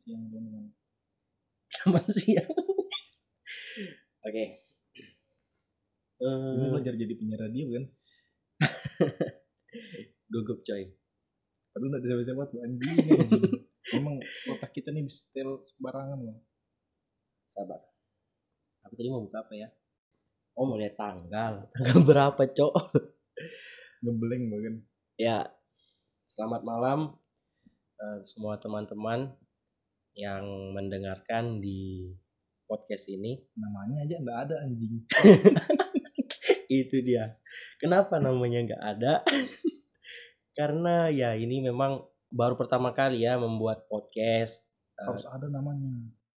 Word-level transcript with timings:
siang 0.00 0.24
teman-teman. 0.32 0.72
Selamat 1.76 2.06
siang. 2.08 2.52
Oke. 4.24 4.44
Ini 6.20 6.64
Eh, 6.64 6.68
belajar 6.72 6.96
jadi 6.96 7.12
penyiar 7.16 7.44
radio 7.44 7.64
kan? 7.76 7.84
gugup 10.32 10.64
coy. 10.64 10.84
Padahal 11.72 11.88
nggak 11.92 12.00
ada 12.04 12.24
siapa 12.24 12.44
tuh 12.48 12.60
anjing. 12.64 12.96
Emang 13.96 14.16
otak 14.52 14.72
kita 14.72 14.92
nih 14.92 15.04
di 15.04 15.12
setel 15.12 15.60
sembarangan 15.60 16.18
loh. 16.20 16.38
Sabar. 17.44 17.80
Aku 18.88 18.96
tadi 18.96 19.08
mau 19.12 19.24
buka 19.24 19.44
apa 19.44 19.52
ya? 19.52 19.68
Oh 20.56 20.64
mau 20.64 20.80
lihat 20.80 20.96
tanggal. 20.96 21.64
Tanggal 21.76 22.00
berapa 22.04 22.42
cok? 22.48 22.74
Ngeblank 24.04 24.42
bahkan. 24.48 24.74
Ya. 25.20 25.48
Selamat 26.24 26.64
malam 26.64 27.16
eh, 28.00 28.20
semua 28.24 28.60
teman-teman 28.60 29.32
yang 30.14 30.44
mendengarkan 30.72 31.58
di 31.58 32.10
podcast 32.64 33.08
ini. 33.08 33.38
Namanya 33.62 34.04
aja 34.04 34.16
nggak 34.18 34.38
ada 34.48 34.54
anjing. 34.62 35.04
itu 36.70 37.02
dia 37.02 37.34
kenapa 37.82 38.22
namanya 38.22 38.62
nggak 38.62 38.82
ada 38.94 39.12
karena 40.58 41.10
ya 41.10 41.34
ini 41.34 41.58
memang 41.60 41.98
baru 42.30 42.54
pertama 42.54 42.94
kali 42.94 43.26
ya 43.26 43.34
membuat 43.36 43.90
podcast 43.90 44.70
Eh, 44.94 45.02
Harus 45.02 45.24
ada 45.26 45.48
namanya. 45.48 45.90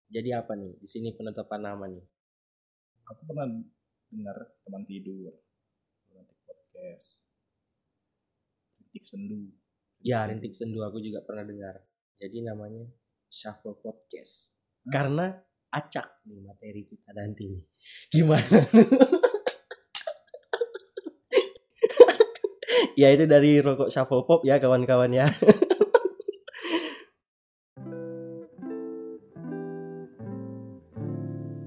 jadi 0.08 0.40
apa 0.40 0.56
nih 0.56 0.74
di 0.80 0.88
sini 0.88 1.14
penetapan 1.14 1.60
nama 1.62 1.84
nih 1.86 2.02
Aku 3.04 3.28
pernah 3.28 3.44
dengar 4.08 4.36
teman 4.64 4.82
tidur. 4.88 5.36
Nanti 6.10 6.34
podcast. 6.42 7.28
Rintik 8.80 9.04
sendu. 9.04 9.52
ya 10.00 10.24
rintik 10.24 10.50
sendu 10.50 10.80
aku 10.80 10.98
juga 10.98 11.22
pernah 11.22 11.44
dengar 11.44 11.78
jadi 12.16 12.42
namanya 12.42 12.88
shuffle 13.34 13.74
podcast 13.82 14.54
Hah? 14.86 14.92
karena 14.94 15.26
acak 15.74 16.22
nih 16.30 16.38
materi 16.38 16.86
kita 16.86 17.10
nanti 17.10 17.50
nih 17.50 17.66
gimana 18.14 18.62
ya 23.00 23.10
itu 23.10 23.26
dari 23.26 23.58
rokok 23.58 23.90
shuffle 23.90 24.22
pop 24.22 24.46
ya 24.46 24.62
kawan-kawan 24.62 25.10
ya 25.10 25.26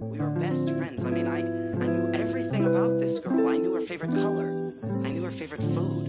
We 0.07 0.23
were 0.23 0.31
best 0.39 0.71
friends. 0.73 1.05
I 1.05 1.11
mean, 1.11 1.27
I, 1.27 1.43
I 1.77 1.85
knew 1.85 2.09
everything 2.15 2.65
about 2.65 2.97
this 2.97 3.19
girl. 3.19 3.45
I 3.51 3.59
knew 3.59 3.75
her 3.75 3.85
favorite 3.85 4.15
color. 4.15 4.49
I 5.05 5.13
knew 5.13 5.21
her 5.27 5.35
favorite 5.35 5.61
food. 5.75 6.07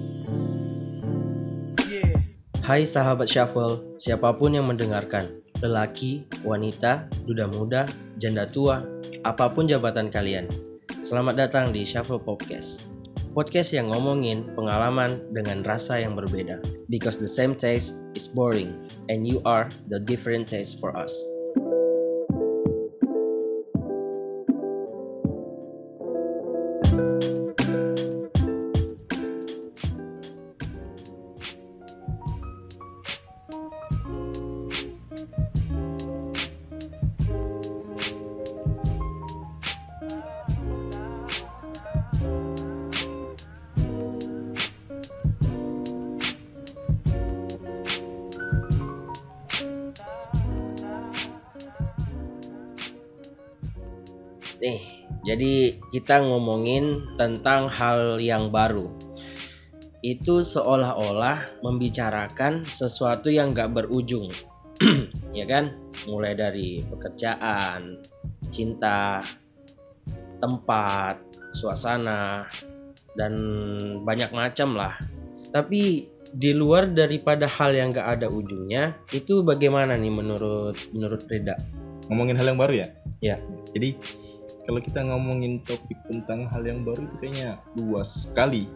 Hai 2.69 2.85
sahabat 2.85 3.33
Shuffle, 3.33 3.97
siapa 3.97 4.29
pun 4.37 4.53
yang 4.53 4.69
mendengarkan, 4.69 5.25
lelaki, 5.59 6.23
wanita, 6.47 7.11
duda 7.27 7.51
muda, 7.51 7.83
janda 8.23 8.47
tua, 8.47 8.83
apa 9.27 9.51
pun 9.51 9.67
jabatan 9.67 10.11
kalian. 10.11 10.47
Selamat 11.03 11.49
datang 11.49 11.71
di 11.75 11.83
Shuffle 11.83 12.23
Podcast. 12.23 12.91
Podcast 13.35 13.71
yang 13.71 13.95
ngomongin 13.95 14.51
pengalaman 14.59 15.15
dengan 15.31 15.63
rasa 15.63 16.03
yang 16.03 16.19
berbeda. 16.19 16.59
Because 16.91 17.19
the 17.23 17.31
same 17.31 17.55
taste 17.55 18.03
is 18.19 18.27
boring 18.27 18.75
and 19.07 19.23
you 19.23 19.39
are 19.47 19.71
the 19.87 20.03
different 20.03 20.51
taste 20.51 20.83
for 20.83 20.91
us. 20.95 21.15
Jadi 55.39 55.79
kita 55.95 56.19
ngomongin 56.27 57.15
tentang 57.15 57.71
hal 57.71 58.19
yang 58.19 58.51
baru. 58.51 58.91
Itu 60.03 60.43
seolah-olah 60.43 61.63
membicarakan 61.63 62.67
sesuatu 62.67 63.31
yang 63.31 63.55
gak 63.55 63.71
berujung. 63.71 64.35
ya 65.39 65.47
kan? 65.47 65.79
Mulai 66.11 66.35
dari 66.35 66.83
pekerjaan, 66.83 68.03
cinta, 68.51 69.23
tempat, 70.43 71.23
suasana, 71.55 72.51
dan 73.15 73.39
banyak 74.03 74.35
macam 74.35 74.75
lah. 74.75 74.99
Tapi 75.55 76.11
di 76.35 76.51
luar 76.51 76.91
daripada 76.91 77.47
hal 77.47 77.79
yang 77.79 77.95
gak 77.95 78.19
ada 78.19 78.27
ujungnya, 78.27 78.99
itu 79.15 79.47
bagaimana 79.47 79.95
nih 79.95 80.11
menurut 80.11 80.75
menurut 80.91 81.23
Rida? 81.31 81.55
Ngomongin 82.11 82.35
hal 82.35 82.51
yang 82.51 82.59
baru 82.59 82.75
ya? 82.83 82.89
Ya. 83.23 83.37
Jadi 83.71 83.95
kalau 84.69 84.85
kita 84.85 85.01
ngomongin 85.01 85.65
topik 85.65 85.97
tentang 86.05 86.45
hal 86.53 86.61
yang 86.61 86.85
baru 86.85 87.09
itu 87.09 87.17
kayaknya 87.17 87.57
luas 87.81 88.29
sekali. 88.29 88.69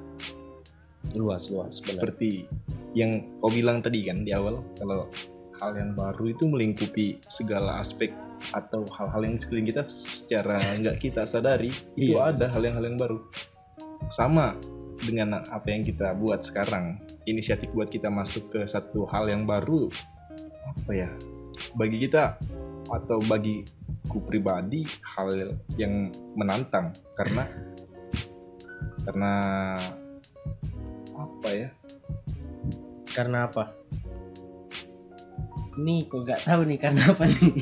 Luas, 1.12 1.52
luas, 1.52 1.84
benar. 1.84 2.00
Seperti 2.00 2.48
yang 2.96 3.36
kau 3.36 3.52
bilang 3.52 3.84
tadi 3.84 4.08
kan 4.08 4.24
di 4.24 4.32
awal 4.32 4.64
kalau 4.80 5.12
hal 5.60 5.76
yang 5.76 5.92
baru 5.92 6.32
itu 6.32 6.48
melingkupi 6.48 7.20
segala 7.28 7.84
aspek 7.84 8.08
atau 8.56 8.88
hal-hal 8.88 9.20
yang 9.28 9.36
di 9.36 9.42
sekeliling 9.44 9.68
kita 9.68 9.82
secara 9.84 10.56
nggak 10.80 10.96
kita 10.96 11.28
sadari 11.28 11.68
itu 11.94 12.16
Iya. 12.16 12.32
ada 12.32 12.48
hal 12.48 12.62
yang 12.64 12.74
hal 12.80 12.84
yang 12.88 12.96
baru. 12.96 13.18
Sama 14.08 14.56
dengan 15.04 15.44
apa 15.44 15.68
yang 15.68 15.84
kita 15.84 16.16
buat 16.16 16.40
sekarang. 16.40 17.04
Inisiatif 17.28 17.68
buat 17.76 17.92
kita 17.92 18.08
masuk 18.08 18.48
ke 18.48 18.64
satu 18.64 19.04
hal 19.12 19.28
yang 19.28 19.44
baru 19.44 19.92
apa 20.72 20.92
ya? 20.96 21.12
Bagi 21.76 22.00
kita 22.00 22.40
atau 22.88 23.20
bagi 23.28 23.60
ku 24.06 24.18
pribadi 24.22 24.82
hal 25.14 25.54
yang 25.78 26.10
menantang 26.34 26.90
karena 27.14 27.46
karena 29.02 29.32
apa 31.14 31.48
ya? 31.50 31.68
Karena 33.12 33.50
apa? 33.50 33.74
Nih 35.78 36.06
kok 36.06 36.22
gak 36.26 36.42
tahu 36.46 36.66
nih 36.66 36.78
karena 36.78 37.02
apa 37.10 37.24
nih? 37.26 37.52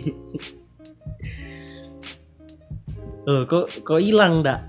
Loh, 3.28 3.44
kok 3.44 3.70
kok 3.84 4.00
hilang 4.00 4.40
dak? 4.44 4.64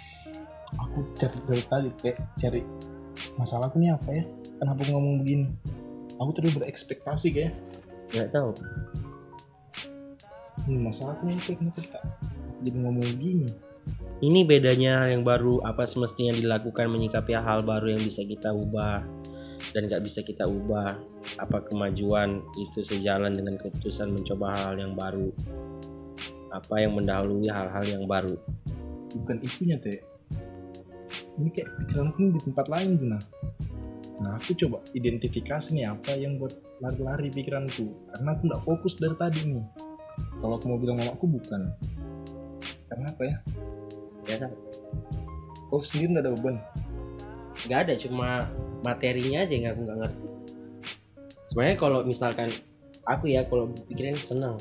aku 0.82 1.04
cari 1.16 1.38
dari 1.44 1.64
tadi 1.68 1.90
kayak 2.00 2.18
cari 2.40 2.60
masalahku 3.36 3.76
nih 3.76 3.92
apa 3.92 4.10
ya 4.16 4.24
kenapa 4.56 4.80
aku 4.80 4.96
ngomong 4.96 5.20
begini 5.20 5.46
aku 6.16 6.30
terus 6.32 6.56
berekspektasi 6.56 7.28
kayak 7.36 7.52
Gak 8.14 8.30
tahu. 8.30 8.54
Hmm, 10.66 10.80
masalahku 10.84 11.24
nih 11.26 11.38
kayak 11.42 11.58
kenapa 11.62 11.80
kita 11.82 12.00
jadi 12.62 12.78
ngomong 12.82 13.06
begini 13.16 13.50
Ini 14.16 14.48
bedanya 14.48 15.04
hal 15.04 15.12
yang 15.12 15.24
baru 15.28 15.60
apa 15.60 15.84
semestinya 15.84 16.32
dilakukan 16.32 16.88
menyikapi 16.88 17.36
hal 17.36 17.62
baru 17.62 17.94
yang 17.94 18.02
bisa 18.02 18.24
kita 18.24 18.48
ubah 18.48 19.04
dan 19.76 19.92
gak 19.92 20.02
bisa 20.02 20.24
kita 20.24 20.48
ubah. 20.48 20.96
Apa 21.36 21.60
kemajuan 21.68 22.40
itu 22.56 22.80
sejalan 22.80 23.36
dengan 23.36 23.60
keputusan 23.60 24.08
mencoba 24.16 24.56
hal 24.56 24.80
yang 24.80 24.96
baru? 24.96 25.28
Apa 26.48 26.80
yang 26.80 26.96
mendahului 26.96 27.44
hal-hal 27.52 27.84
yang 27.84 28.08
baru? 28.08 28.40
bukan 29.22 29.40
itunya 29.40 29.76
teh 29.80 29.98
ini 31.36 31.48
kayak 31.52 31.68
pikiranku 31.84 32.16
ini 32.20 32.30
di 32.36 32.40
tempat 32.44 32.66
lain 32.68 33.00
tuh 33.00 33.08
nah 33.08 33.22
nah 34.16 34.32
aku 34.40 34.56
coba 34.56 34.80
identifikasi 34.96 35.76
nih 35.76 35.92
apa 35.92 36.16
yang 36.16 36.40
buat 36.40 36.56
lari-lari 36.80 37.28
pikiranku 37.28 37.84
karena 38.12 38.28
aku 38.32 38.42
nggak 38.48 38.62
fokus 38.64 38.96
dari 38.96 39.16
tadi 39.16 39.40
nih 39.52 39.64
kalau 40.40 40.54
aku 40.60 40.66
mau 40.68 40.78
bilang 40.80 40.96
mama 41.00 41.12
aku 41.14 41.26
bukan. 41.26 41.72
Karena 42.86 43.06
apa 43.10 43.22
ya? 43.24 43.36
Ya 44.26 44.36
kan? 44.46 44.52
kau 45.66 45.82
sendiri 45.82 46.14
nggak 46.14 46.24
ada 46.24 46.32
beban? 46.38 46.56
Nggak 47.66 47.80
ada 47.88 47.94
cuma 47.98 48.28
materinya 48.86 49.42
aja 49.42 49.52
yang 49.52 49.66
aku 49.74 49.80
nggak 49.82 49.98
ngerti. 49.98 50.26
Sebenarnya 51.50 51.76
kalau 51.76 52.00
misalkan 52.06 52.48
aku 53.02 53.24
ya 53.34 53.42
kalau 53.50 53.70
pikirin 53.90 54.14
senang. 54.14 54.54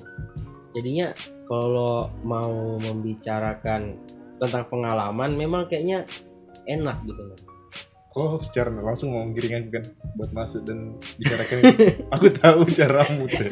Jadinya 0.73 1.13
kalau 1.45 2.09
mau 2.25 2.81
membicarakan 2.81 3.95
tentang 4.41 4.65
pengalaman 4.67 5.37
memang 5.37 5.69
kayaknya 5.69 6.09
enak 6.65 6.97
gitu. 7.05 7.21
Loh 7.21 7.55
kok 8.15 8.47
secara 8.47 8.71
langsung 8.71 9.11
mau 9.11 9.27
giringan 9.35 9.67
kan 9.67 9.83
buat 10.15 10.31
masuk 10.31 10.63
dan 10.63 10.95
bicarakan 11.19 11.57
aku 12.15 12.27
tahu 12.31 12.63
caramu 12.71 13.27
teh 13.27 13.51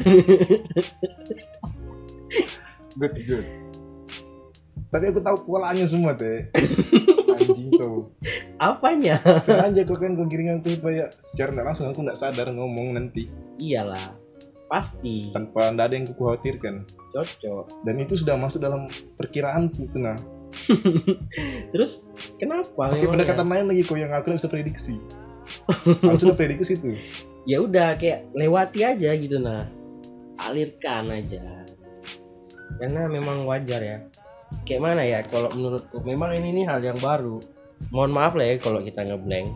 good 2.98 3.14
good. 3.26 3.46
Tapi 4.90 5.10
aku 5.10 5.18
tahu 5.18 5.36
polanya 5.46 5.86
semua 5.90 6.14
teh 6.14 6.46
anjing 7.34 7.74
kau 7.74 8.14
apanya? 8.62 9.18
Sengaja 9.42 9.82
kau 9.82 9.98
kan 9.98 10.14
kau 10.14 10.26
giringan 10.30 10.62
aku 10.62 10.78
supaya 10.78 11.10
secara 11.18 11.50
nggak 11.50 11.66
langsung 11.66 11.86
aku 11.90 12.00
nggak 12.06 12.18
sadar 12.18 12.48
ngomong 12.54 12.94
nanti. 12.94 13.26
Iyalah 13.58 14.24
pasti. 14.70 15.30
Tanpa 15.30 15.70
ada 15.70 15.92
yang 15.94 16.08
kukhawatirkan. 16.10 16.88
Cocok. 17.14 17.86
Dan 17.86 17.94
itu 18.02 18.18
sudah 18.18 18.34
masuk 18.34 18.64
dalam 18.64 18.90
perkiraanku 19.14 19.86
tuh 19.92 20.02
nah 20.02 20.18
terus 21.74 22.06
kenapa 22.38 22.70
pakai 22.94 23.10
pendekatan 23.10 23.50
lain 23.50 23.66
lagi 23.74 23.82
kok 23.82 23.98
yang 23.98 24.14
aku 24.14 24.30
nggak 24.30 24.38
bisa 24.38 24.50
prediksi. 24.50 24.96
Aku 26.08 26.16
sudah 26.16 26.38
prediksi 26.38 26.80
tuh 26.80 26.96
ya 27.44 27.60
udah 27.60 28.00
kayak 28.00 28.32
lewati 28.32 28.80
aja 28.86 29.10
gitu 29.12 29.36
nah. 29.42 29.66
Alirkan 30.34 31.14
aja 31.14 31.66
karena 32.80 33.06
memang 33.06 33.46
wajar 33.46 33.80
ya. 33.80 33.98
Kayak 34.62 34.82
mana 34.82 35.02
ya 35.02 35.20
kalau 35.26 35.50
menurutku 35.50 35.98
memang 36.04 36.34
ini 36.38 36.62
nih 36.62 36.64
hal 36.68 36.80
yang 36.82 36.98
baru. 36.98 37.42
Mohon 37.90 38.12
maaf 38.14 38.32
lah 38.38 38.46
ya 38.46 38.56
kalau 38.62 38.80
kita 38.82 39.02
ngeblank. 39.02 39.50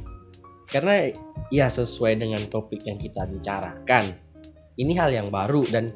Karena 0.69 1.09
ya 1.49 1.67
sesuai 1.71 2.21
dengan 2.21 2.43
topik 2.51 2.85
yang 2.85 2.99
kita 3.01 3.25
bicarakan. 3.25 4.13
Ini 4.79 4.93
hal 4.99 5.11
yang 5.11 5.29
baru 5.33 5.65
dan 5.71 5.91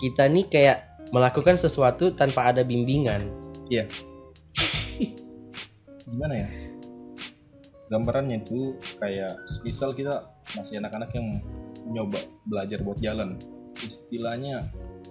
kita 0.00 0.26
nih 0.28 0.46
kayak 0.50 0.78
melakukan 1.12 1.60
sesuatu 1.60 2.10
tanpa 2.10 2.50
ada 2.50 2.64
bimbingan. 2.64 3.30
Gimana 6.10 6.34
ya? 6.44 6.48
Gambarannya 7.92 8.40
itu 8.44 8.76
kayak 9.00 9.36
misal 9.64 9.92
kita 9.92 10.28
masih 10.56 10.80
anak-anak 10.80 11.12
yang 11.12 11.40
nyoba 11.88 12.18
belajar 12.48 12.80
buat 12.80 12.98
jalan. 13.00 13.36
Istilahnya 13.80 14.64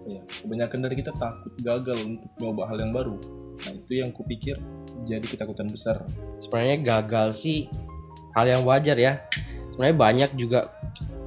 ya 0.09 0.21
kebanyakan 0.41 0.79
dari 0.81 0.95
kita 0.97 1.11
takut 1.13 1.53
gagal 1.61 1.97
untuk 2.05 2.29
nyoba 2.41 2.69
hal 2.69 2.77
yang 2.81 2.93
baru. 2.93 3.15
Nah 3.61 3.71
itu 3.77 3.91
yang 4.01 4.09
kupikir 4.09 4.57
jadi 5.05 5.23
ketakutan 5.23 5.69
besar. 5.69 6.01
Sebenarnya 6.41 6.77
gagal 6.81 7.37
sih 7.37 7.69
hal 8.33 8.49
yang 8.49 8.63
wajar 8.65 8.97
ya. 8.97 9.21
Sebenarnya 9.73 9.97
banyak 9.97 10.31
juga 10.35 10.73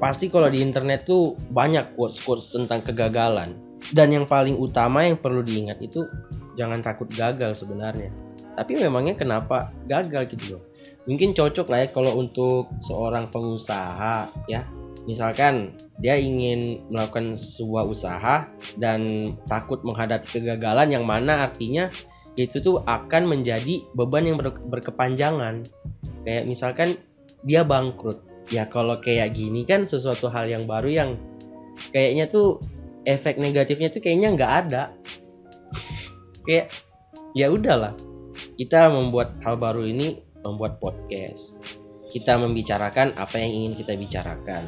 pasti 0.02 0.28
kalau 0.28 0.50
di 0.50 0.60
internet 0.60 1.06
tuh 1.06 1.38
banyak 1.54 1.94
quotes 1.94 2.18
quotes 2.20 2.50
tentang 2.50 2.82
kegagalan. 2.82 3.54
Dan 3.92 4.16
yang 4.16 4.24
paling 4.24 4.56
utama 4.56 5.04
yang 5.04 5.20
perlu 5.20 5.44
diingat 5.44 5.76
itu 5.84 6.08
jangan 6.56 6.80
takut 6.80 7.06
gagal 7.12 7.62
sebenarnya. 7.62 8.08
Tapi 8.54 8.78
memangnya 8.78 9.18
kenapa 9.18 9.74
gagal 9.84 10.30
gitu 10.34 10.56
loh? 10.56 10.62
Mungkin 11.04 11.36
cocok 11.36 11.66
lah 11.68 11.78
ya 11.84 11.88
kalau 11.92 12.16
untuk 12.16 12.70
seorang 12.80 13.28
pengusaha 13.28 14.30
ya 14.48 14.64
misalkan 15.04 15.76
dia 16.00 16.16
ingin 16.16 16.84
melakukan 16.88 17.36
sebuah 17.36 17.84
usaha 17.84 18.48
dan 18.80 19.32
takut 19.44 19.84
menghadapi 19.84 20.26
kegagalan 20.40 20.92
yang 20.92 21.04
mana 21.04 21.44
artinya 21.44 21.92
itu 22.34 22.58
tuh 22.58 22.82
akan 22.82 23.30
menjadi 23.30 23.84
beban 23.94 24.26
yang 24.26 24.36
ber- 24.40 24.64
berkepanjangan. 24.66 25.62
Kayak 26.26 26.44
misalkan 26.50 26.98
dia 27.46 27.62
bangkrut. 27.62 28.24
Ya 28.52 28.68
kalau 28.68 28.98
kayak 29.00 29.38
gini 29.38 29.64
kan 29.64 29.88
sesuatu 29.88 30.28
hal 30.28 30.50
yang 30.50 30.68
baru 30.68 30.90
yang 30.90 31.10
kayaknya 31.94 32.28
tuh 32.28 32.60
efek 33.08 33.40
negatifnya 33.40 33.88
tuh 33.88 34.02
kayaknya 34.02 34.34
nggak 34.34 34.52
ada. 34.66 34.82
Kayak 36.44 36.74
ya 37.38 37.48
udahlah 37.48 37.94
kita 38.58 38.90
membuat 38.90 39.38
hal 39.46 39.56
baru 39.56 39.86
ini 39.86 40.22
membuat 40.44 40.82
podcast 40.82 41.56
kita 42.14 42.38
membicarakan 42.38 43.10
apa 43.18 43.42
yang 43.42 43.50
ingin 43.50 43.72
kita 43.74 43.98
bicarakan. 43.98 44.62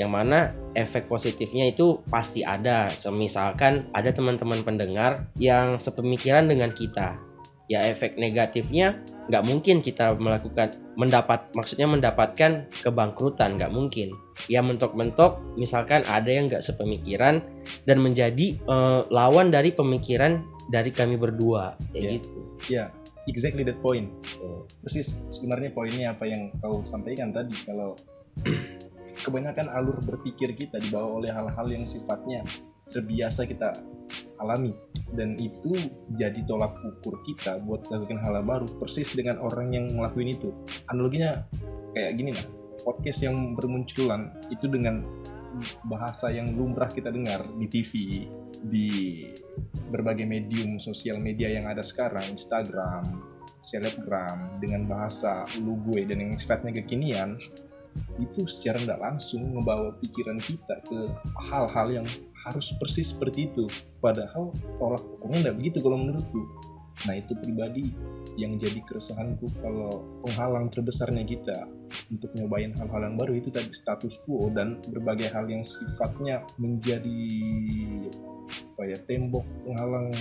Yang 0.00 0.10
mana 0.16 0.38
efek 0.72 1.12
positifnya 1.12 1.68
itu 1.68 2.00
pasti 2.08 2.40
ada. 2.40 2.88
Semisalkan 2.88 3.92
ada 3.92 4.08
teman-teman 4.16 4.64
pendengar 4.64 5.28
yang 5.36 5.76
sepemikiran 5.76 6.48
dengan 6.48 6.72
kita. 6.72 7.20
Ya 7.68 7.86
efek 7.86 8.16
negatifnya 8.18 8.98
nggak 9.30 9.46
mungkin 9.46 9.78
kita 9.78 10.18
melakukan 10.18 10.74
mendapat 10.98 11.54
maksudnya 11.54 11.86
mendapatkan 11.86 12.66
kebangkrutan 12.80 13.60
nggak 13.60 13.70
mungkin. 13.70 14.16
Ya 14.48 14.64
mentok-mentok 14.64 15.60
misalkan 15.60 16.00
ada 16.08 16.32
yang 16.32 16.48
nggak 16.48 16.64
sepemikiran 16.64 17.44
dan 17.84 17.98
menjadi 18.00 18.56
eh, 18.56 19.00
lawan 19.12 19.52
dari 19.52 19.76
pemikiran 19.76 20.40
dari 20.72 20.90
kami 20.90 21.20
berdua. 21.20 21.76
Kayak 21.92 22.00
Ya. 22.00 22.10
gitu. 22.16 22.38
Ya 22.72 22.84
exactly 23.28 23.66
that 23.66 23.78
point. 23.82 24.08
Persis 24.84 25.20
sebenarnya 25.32 25.74
poinnya 25.74 26.14
apa 26.14 26.24
yang 26.28 26.54
kau 26.62 26.80
sampaikan 26.86 27.34
tadi 27.34 27.56
kalau 27.66 27.98
kebanyakan 29.24 29.68
alur 29.74 29.98
berpikir 30.00 30.56
kita 30.56 30.80
dibawa 30.80 31.20
oleh 31.20 31.30
hal-hal 31.32 31.66
yang 31.68 31.84
sifatnya 31.84 32.46
terbiasa 32.88 33.44
kita 33.44 33.76
alami. 34.40 34.72
Dan 35.10 35.34
itu 35.36 35.74
jadi 36.14 36.40
tolak 36.46 36.78
ukur 36.86 37.18
kita 37.26 37.58
buat 37.66 37.84
melakukan 37.90 38.22
hal 38.22 38.40
baru 38.46 38.68
persis 38.78 39.12
dengan 39.12 39.42
orang 39.42 39.74
yang 39.74 39.90
ngelakuin 39.90 40.32
itu. 40.32 40.54
Analoginya 40.88 41.44
kayak 41.92 42.14
gini 42.16 42.32
lah 42.32 42.46
podcast 42.82 43.20
yang 43.22 43.52
bermunculan 43.54 44.32
itu 44.48 44.66
dengan 44.66 45.04
bahasa 45.90 46.30
yang 46.30 46.54
lumrah 46.54 46.88
kita 46.88 47.10
dengar 47.10 47.44
di 47.58 47.66
TV 47.66 47.92
di 48.66 49.26
berbagai 49.90 50.26
medium 50.26 50.78
sosial 50.78 51.18
media 51.18 51.50
yang 51.50 51.66
ada 51.66 51.82
sekarang 51.82 52.24
Instagram 52.30 53.02
selebgram 53.60 54.56
dengan 54.60 54.88
bahasa 54.88 55.44
lu 55.60 55.76
gue 55.90 56.08
dan 56.08 56.24
yang 56.24 56.32
sifatnya 56.32 56.72
kekinian 56.80 57.36
itu 58.22 58.46
secara 58.46 58.78
tidak 58.78 59.00
langsung 59.02 59.50
membawa 59.50 59.90
pikiran 59.98 60.38
kita 60.38 60.78
ke 60.86 61.10
hal-hal 61.50 61.86
yang 61.90 62.06
harus 62.46 62.70
persis 62.78 63.10
seperti 63.10 63.50
itu. 63.50 63.66
Padahal 63.98 64.54
tolak 64.78 65.02
ukurnya 65.18 65.50
tidak 65.50 65.56
begitu 65.58 65.78
kalau 65.82 65.98
menurutku 65.98 66.40
nah 67.08 67.14
itu 67.16 67.32
pribadi 67.40 67.94
yang 68.36 68.60
jadi 68.60 68.80
keresahanku 68.84 69.48
kalau 69.60 70.04
penghalang 70.26 70.68
terbesarnya 70.68 71.24
kita 71.24 71.64
untuk 72.12 72.30
nyobain 72.36 72.70
hal-hal 72.76 73.02
yang 73.02 73.16
baru 73.16 73.32
itu 73.40 73.48
tadi 73.50 73.72
status 73.72 74.20
quo 74.22 74.52
dan 74.52 74.78
berbagai 74.90 75.32
hal 75.32 75.48
yang 75.50 75.64
sifatnya 75.64 76.44
menjadi 76.60 77.22
apa 78.50 78.82
ya 78.86 78.98
tembok 79.08 79.46
penghalang 79.66 80.12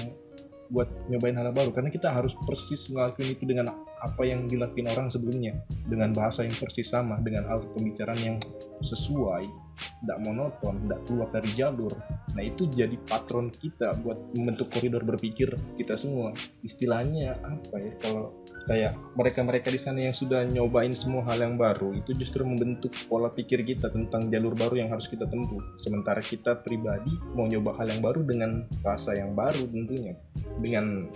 buat 0.70 0.90
nyobain 1.10 1.34
hal 1.34 1.50
baru. 1.50 1.74
Karena 1.74 1.90
kita 1.90 2.14
harus 2.14 2.38
persis 2.46 2.94
ngelakuin 2.94 3.34
itu 3.34 3.44
dengan 3.46 3.74
apa 4.00 4.24
yang 4.24 4.46
dilakuin 4.46 4.88
orang 4.90 5.10
sebelumnya. 5.10 5.58
Dengan 5.90 6.14
bahasa 6.14 6.46
yang 6.46 6.54
persis 6.56 6.94
sama 6.94 7.18
dengan 7.26 7.50
hal 7.50 7.66
pembicaraan 7.74 8.22
yang 8.22 8.38
sesuai 8.80 9.44
tidak 9.80 10.20
monoton 10.24 10.76
tidak 10.86 11.00
keluar 11.08 11.28
dari 11.32 11.52
jalur. 11.56 11.94
Nah 12.36 12.44
itu 12.46 12.68
jadi 12.70 12.96
patron 13.08 13.50
kita 13.50 13.96
buat 14.04 14.18
membentuk 14.36 14.70
koridor 14.72 15.04
berpikir 15.04 15.52
kita 15.76 15.96
semua. 15.96 16.36
Istilahnya 16.64 17.40
apa 17.42 17.76
ya 17.80 17.94
kalau 18.00 18.26
kayak 18.68 18.94
mereka-mereka 19.18 19.74
di 19.74 19.80
sana 19.82 20.00
yang 20.06 20.16
sudah 20.16 20.46
nyobain 20.46 20.94
semua 20.94 21.26
hal 21.26 21.42
yang 21.42 21.56
baru 21.58 21.96
itu 21.98 22.14
justru 22.16 22.46
membentuk 22.46 22.94
pola 23.10 23.32
pikir 23.32 23.66
kita 23.66 23.90
tentang 23.90 24.30
jalur 24.30 24.54
baru 24.54 24.86
yang 24.86 24.90
harus 24.94 25.10
kita 25.10 25.26
tempuh. 25.26 25.62
Sementara 25.82 26.22
kita 26.22 26.60
pribadi 26.62 27.16
mau 27.34 27.50
nyoba 27.50 27.76
hal 27.80 27.92
yang 27.92 28.02
baru 28.04 28.22
dengan 28.24 28.68
rasa 28.86 29.18
yang 29.18 29.34
baru 29.34 29.66
tentunya. 29.70 30.14
Dengan 30.60 31.08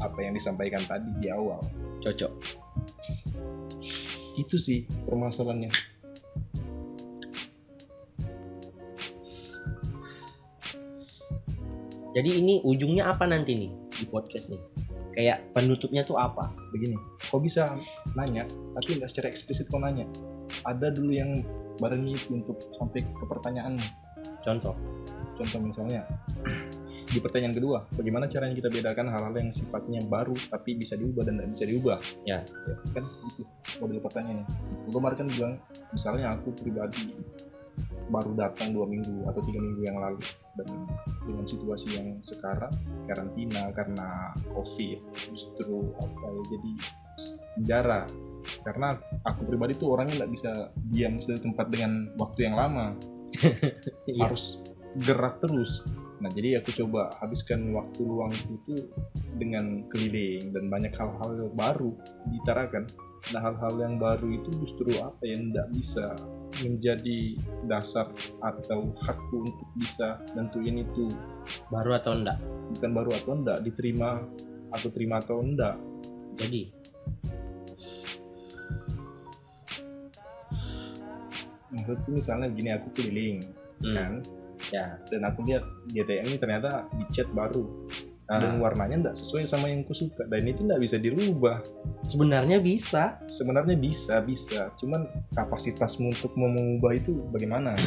apa 0.00 0.18
yang 0.20 0.32
disampaikan 0.32 0.82
tadi 0.84 1.08
di 1.20 1.28
awal. 1.28 1.60
Cocok. 2.00 2.32
Itu 4.36 4.60
sih 4.60 4.84
permasalahannya 5.08 5.96
jadi 12.16 12.30
ini 12.32 12.64
ujungnya 12.64 13.12
apa 13.12 13.28
nanti 13.28 13.52
nih 13.52 13.70
di 13.92 14.04
podcast 14.08 14.48
nih 14.48 14.60
kayak 15.12 15.52
penutupnya 15.52 16.00
tuh 16.00 16.16
apa? 16.16 16.48
Begini 16.72 16.96
kau 17.28 17.36
bisa 17.36 17.76
nanya 18.16 18.48
tapi 18.72 18.96
nggak 18.96 19.08
secara 19.12 19.28
eksplisit 19.28 19.68
kau 19.68 19.76
nanya? 19.76 20.08
Ada 20.64 20.96
dulu 20.96 21.12
yang 21.12 21.44
barengi 21.76 22.16
untuk 22.32 22.56
sampai 22.72 23.04
ke 23.04 23.24
pertanyaan 23.28 23.76
contoh? 24.40 24.72
Contoh 25.36 25.60
misalnya 25.60 26.08
di 27.06 27.20
pertanyaan 27.20 27.52
kedua 27.52 27.84
bagaimana 27.92 28.24
caranya 28.32 28.56
kita 28.56 28.72
bedakan 28.72 29.12
hal-hal 29.12 29.36
yang 29.36 29.52
sifatnya 29.52 30.00
baru 30.08 30.32
tapi 30.48 30.72
bisa 30.72 30.96
diubah 30.96 31.28
dan 31.28 31.36
tidak 31.36 31.48
bisa 31.52 31.64
diubah? 31.68 31.98
Ya. 32.24 32.40
kan 32.96 33.04
itu 33.28 33.44
model 33.76 34.00
pertanyaannya. 34.00 34.46
Gue 34.88 34.92
kemarin 34.96 35.16
kan 35.20 35.28
bilang 35.28 35.54
misalnya 35.92 36.32
aku 36.32 36.48
pribadi 36.56 37.12
baru 38.06 38.32
datang 38.38 38.70
dua 38.74 38.86
minggu 38.86 39.26
atau 39.26 39.40
tiga 39.42 39.58
minggu 39.58 39.82
yang 39.82 39.98
lalu. 39.98 40.20
Dan 40.56 40.66
dengan 41.26 41.44
situasi 41.44 41.98
yang 41.98 42.18
sekarang 42.22 42.72
karantina 43.06 43.68
karena 43.74 44.32
covid 44.54 44.98
justru 45.30 45.90
apa 46.00 46.26
ya 46.32 46.42
jadi 46.48 46.72
penjara 47.56 48.00
karena 48.62 48.94
aku 49.26 49.42
pribadi 49.48 49.74
tuh 49.74 49.96
orangnya 49.98 50.22
nggak 50.22 50.32
bisa 50.32 50.70
diam 50.92 51.18
di 51.18 51.34
tempat 51.34 51.66
dengan 51.70 52.14
waktu 52.16 52.46
yang 52.50 52.56
lama. 52.56 52.94
Iya. 54.06 54.30
harus 54.30 54.62
gerak 55.02 55.42
terus. 55.42 55.82
Nah 56.22 56.30
jadi 56.32 56.62
aku 56.62 56.72
coba 56.84 57.12
habiskan 57.20 57.74
waktu 57.76 58.00
luang 58.06 58.32
itu 58.32 58.88
dengan 59.36 59.84
keliling 59.92 60.54
dan 60.54 60.72
banyak 60.72 60.94
hal-hal 60.96 61.50
baru 61.52 61.92
ditarakan. 62.32 62.86
Nah 63.34 63.40
hal-hal 63.42 63.74
yang 63.82 63.98
baru 64.00 64.30
itu 64.30 64.48
justru 64.62 64.94
apa 65.02 65.20
yang 65.26 65.52
tidak 65.52 65.68
bisa 65.74 66.06
menjadi 66.64 67.36
dasar 67.66 68.08
atau 68.40 68.88
hakku 69.04 69.44
untuk 69.44 69.68
bisa 69.76 70.20
nentuin 70.32 70.80
itu. 70.86 71.10
Baru 71.68 71.92
atau 71.92 72.16
enggak? 72.16 72.38
Bukan 72.76 72.90
baru 72.96 73.10
atau 73.12 73.32
enggak 73.36 73.58
diterima 73.62 74.22
atau 74.72 74.88
terima 74.90 75.20
atau 75.20 75.42
enggak. 75.42 75.76
Jadi? 76.36 76.72
Maksudku 81.72 82.08
misalnya 82.08 82.46
begini 82.48 82.70
aku 82.72 82.88
keliling 82.96 83.38
Hmm. 83.84 83.92
kan? 83.96 84.12
Ya. 84.72 84.98
dan 85.12 85.22
aku 85.22 85.46
lihat 85.46 85.62
GTM 85.94 86.26
ini 86.26 86.38
ternyata 86.42 86.90
dicat 86.98 87.30
baru 87.30 87.85
Ah. 88.26 88.42
dan 88.42 88.58
warnanya 88.58 89.06
nggak 89.06 89.16
sesuai 89.22 89.46
sama 89.46 89.70
yang 89.70 89.86
ku 89.86 89.94
suka 89.94 90.26
dan 90.26 90.42
itu 90.42 90.66
nggak 90.66 90.82
bisa 90.82 90.98
dirubah 90.98 91.62
Sebenarnya 92.02 92.58
bisa. 92.58 93.22
sebenarnya 93.30 93.78
bisa 93.78 94.18
bisa 94.22 94.74
cuman 94.82 95.06
kapasitasmu 95.30 96.10
untuk 96.10 96.34
mau 96.34 96.50
mengubah 96.50 96.98
itu 96.98 97.14
bagaimana 97.30 97.78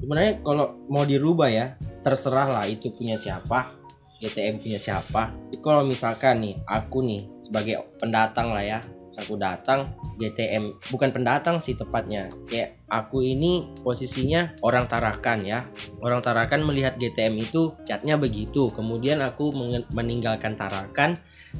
Sebenarnya 0.00 0.40
kalau 0.42 0.66
mau 0.88 1.04
dirubah 1.04 1.48
ya, 1.52 1.76
terserah 2.00 2.48
lah 2.48 2.64
itu 2.66 2.90
punya 2.96 3.14
siapa, 3.14 3.70
GTM 4.18 4.58
punya 4.58 4.80
siapa. 4.80 5.30
Kalau 5.60 5.84
misalkan 5.84 6.42
nih, 6.42 6.54
aku 6.64 7.04
nih 7.04 7.22
sebagai 7.44 7.86
pendatang 8.00 8.50
lah 8.50 8.64
ya, 8.64 8.78
aku 9.18 9.36
datang 9.36 9.92
GTM, 10.16 10.76
bukan 10.88 11.10
pendatang 11.12 11.60
sih 11.60 11.76
tepatnya. 11.76 12.32
Kayak 12.48 12.80
aku 12.88 13.24
ini 13.24 13.68
posisinya 13.80 14.56
orang 14.64 14.88
Tarakan 14.88 15.44
ya. 15.44 15.68
Orang 16.00 16.24
Tarakan 16.24 16.64
melihat 16.64 16.96
GTM 16.96 17.40
itu 17.40 17.76
catnya 17.84 18.16
begitu. 18.16 18.72
Kemudian 18.72 19.20
aku 19.20 19.52
meninggalkan 19.92 20.56
Tarakan 20.56 21.16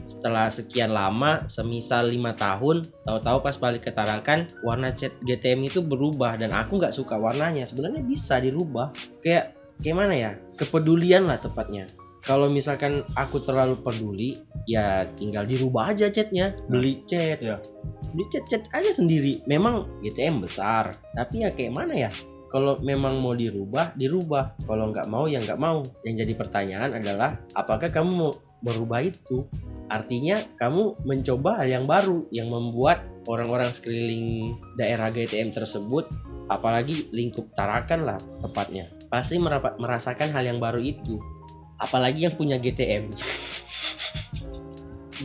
setelah 0.09 0.49
sekian 0.49 0.97
lama, 0.97 1.45
semisal 1.53 2.09
lima 2.09 2.33
tahun, 2.33 2.89
tahu-tahu 3.05 3.39
pas 3.45 3.57
balik 3.61 3.89
ke 3.89 3.93
Tarakan, 3.93 4.49
warna 4.65 4.93
cat 4.93 5.13
GTM 5.21 5.69
itu 5.69 5.85
berubah 5.85 6.41
dan 6.41 6.57
aku 6.57 6.81
nggak 6.81 6.97
suka 6.97 7.21
warnanya. 7.21 7.69
Sebenarnya 7.69 8.01
bisa 8.01 8.41
dirubah. 8.41 8.93
Kayak 9.21 9.57
kayak 9.85 9.97
mana 9.97 10.15
ya? 10.17 10.33
Kepedulian 10.57 11.29
lah 11.29 11.37
tepatnya. 11.37 11.89
Kalau 12.23 12.47
misalkan 12.47 13.03
aku 13.19 13.43
terlalu 13.43 13.75
peduli, 13.83 14.39
ya 14.71 15.11
tinggal 15.19 15.43
dirubah 15.43 15.91
aja 15.91 16.07
catnya. 16.07 16.55
Beli 16.71 17.03
cat, 17.03 17.43
Ya. 17.43 17.59
beli 18.15 18.25
cat 18.31 18.47
cat 18.47 18.63
aja 18.71 18.95
sendiri. 18.95 19.43
Memang 19.51 19.91
GTM 20.07 20.39
besar, 20.39 20.95
tapi 21.19 21.43
ya 21.43 21.51
kayak 21.51 21.75
mana 21.75 21.95
ya? 21.99 22.11
Kalau 22.53 22.79
memang 22.79 23.19
mau 23.19 23.33
dirubah, 23.35 23.97
dirubah. 23.97 24.61
Kalau 24.69 24.93
nggak 24.93 25.09
mau, 25.09 25.25
ya 25.27 25.41
nggak 25.41 25.59
mau. 25.59 25.83
Yang 26.05 26.15
jadi 26.23 26.33
pertanyaan 26.37 26.91
adalah, 27.01 27.41
apakah 27.57 27.89
kamu 27.89 28.11
mau 28.13 28.31
merubah 28.63 29.03
itu? 29.03 29.49
Artinya 29.89 30.39
kamu 30.61 31.03
mencoba 31.03 31.65
hal 31.65 31.69
yang 31.69 31.85
baru 31.89 32.29
yang 32.31 32.53
membuat 32.53 33.03
orang-orang 33.27 33.73
sekeliling 33.73 34.53
daerah 34.77 35.09
GTM 35.09 35.51
tersebut, 35.51 36.07
apalagi 36.53 37.09
lingkup 37.11 37.51
Tarakan 37.57 38.05
lah 38.05 38.19
tepatnya, 38.45 38.93
pasti 39.09 39.41
merasakan 39.81 40.31
hal 40.37 40.45
yang 40.45 40.61
baru 40.61 40.79
itu. 40.79 41.19
Apalagi 41.83 42.31
yang 42.31 42.35
punya 42.39 42.57
GTM. 42.63 43.11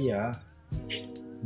iya. 0.01 0.33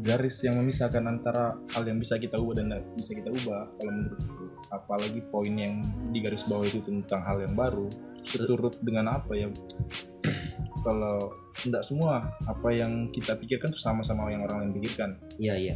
Garis 0.01 0.39
yang 0.48 0.56
memisahkan 0.58 1.03
antara 1.03 1.60
hal 1.75 1.84
yang 1.84 2.00
bisa 2.00 2.15
kita 2.15 2.39
ubah 2.39 2.58
dan 2.58 2.72
tidak 2.72 2.88
bisa 2.96 3.12
kita 3.12 3.30
ubah 3.30 3.68
kalau 3.75 3.91
menurutku 3.91 4.46
apalagi 4.72 5.20
poin 5.30 5.51
yang 5.51 5.84
di 6.15 6.24
garis 6.24 6.48
bawah 6.48 6.63
itu 6.63 6.80
tentang 6.88 7.22
hal 7.27 7.44
yang 7.44 7.53
baru 7.53 7.91
seturut 8.24 8.80
dengan 8.80 9.12
apa 9.12 9.36
ya? 9.36 9.51
Kalau 10.88 11.41
tidak 11.60 11.84
semua. 11.84 12.31
Apa 12.48 12.72
yang 12.72 13.12
kita 13.12 13.36
pikirkan 13.36 13.74
itu 13.74 13.81
sama-sama 13.81 14.31
yang 14.31 14.48
orang 14.48 14.67
lain 14.67 14.72
pikirkan. 14.79 15.20
Iya 15.38 15.55
iya. 15.58 15.75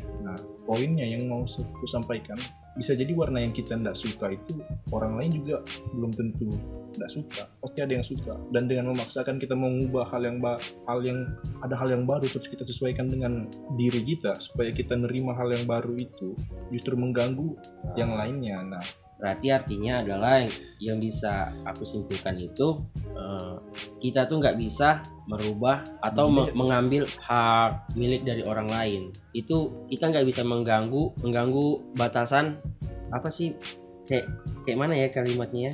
poinnya 0.65 1.05
yang 1.05 1.29
mau 1.29 1.45
aku 1.45 1.85
sampaikan 1.85 2.41
bisa 2.75 2.91
jadi 2.91 3.15
warna 3.15 3.39
yang 3.39 3.55
kita 3.55 3.79
tidak 3.79 3.95
suka 3.95 4.35
itu 4.35 4.59
orang 4.91 5.15
lain 5.15 5.31
juga 5.31 5.63
belum 5.95 6.11
tentu 6.11 6.51
tidak 6.95 7.11
suka. 7.11 7.43
Pasti 7.63 7.79
ada 7.83 7.93
yang 7.95 8.05
suka. 8.07 8.33
Dan 8.51 8.67
dengan 8.67 8.91
memaksakan 8.95 9.39
kita 9.39 9.55
mengubah 9.55 10.07
hal 10.11 10.23
yang 10.27 10.39
hal 10.87 10.99
yang 11.03 11.27
ada 11.63 11.75
hal 11.75 11.87
yang 11.91 12.03
baru 12.03 12.27
terus 12.27 12.47
kita 12.51 12.67
sesuaikan 12.67 13.07
dengan 13.07 13.47
diri 13.79 14.03
kita 14.03 14.35
supaya 14.39 14.71
kita 14.75 14.95
nerima 14.95 15.35
hal 15.35 15.51
yang 15.55 15.63
baru 15.67 15.95
itu 15.95 16.35
justru 16.71 16.99
mengganggu 16.99 17.55
yang 17.95 18.15
lainnya. 18.15 18.63
Nah 18.63 18.83
Berarti 19.25 19.49
artinya 19.49 20.05
adalah 20.05 20.37
yang, 20.37 20.53
yang 20.77 20.97
bisa 21.01 21.49
aku 21.65 21.81
simpulkan 21.81 22.37
itu 22.37 22.77
eh, 23.17 23.57
kita 23.97 24.29
tuh 24.29 24.37
nggak 24.37 24.53
bisa 24.53 25.01
merubah 25.25 25.81
atau 25.97 26.29
me- 26.29 26.53
mengambil 26.53 27.09
hak 27.25 27.89
milik 27.97 28.21
dari 28.21 28.45
orang 28.45 28.69
lain. 28.69 29.09
Itu 29.33 29.89
kita 29.89 30.13
nggak 30.13 30.29
bisa 30.29 30.45
mengganggu 30.45 31.17
mengganggu 31.25 31.97
batasan 31.97 32.61
apa 33.09 33.33
sih 33.33 33.57
kayak 34.05 34.29
kayak 34.61 34.77
mana 34.77 34.93
ya 34.93 35.09
kalimatnya? 35.09 35.73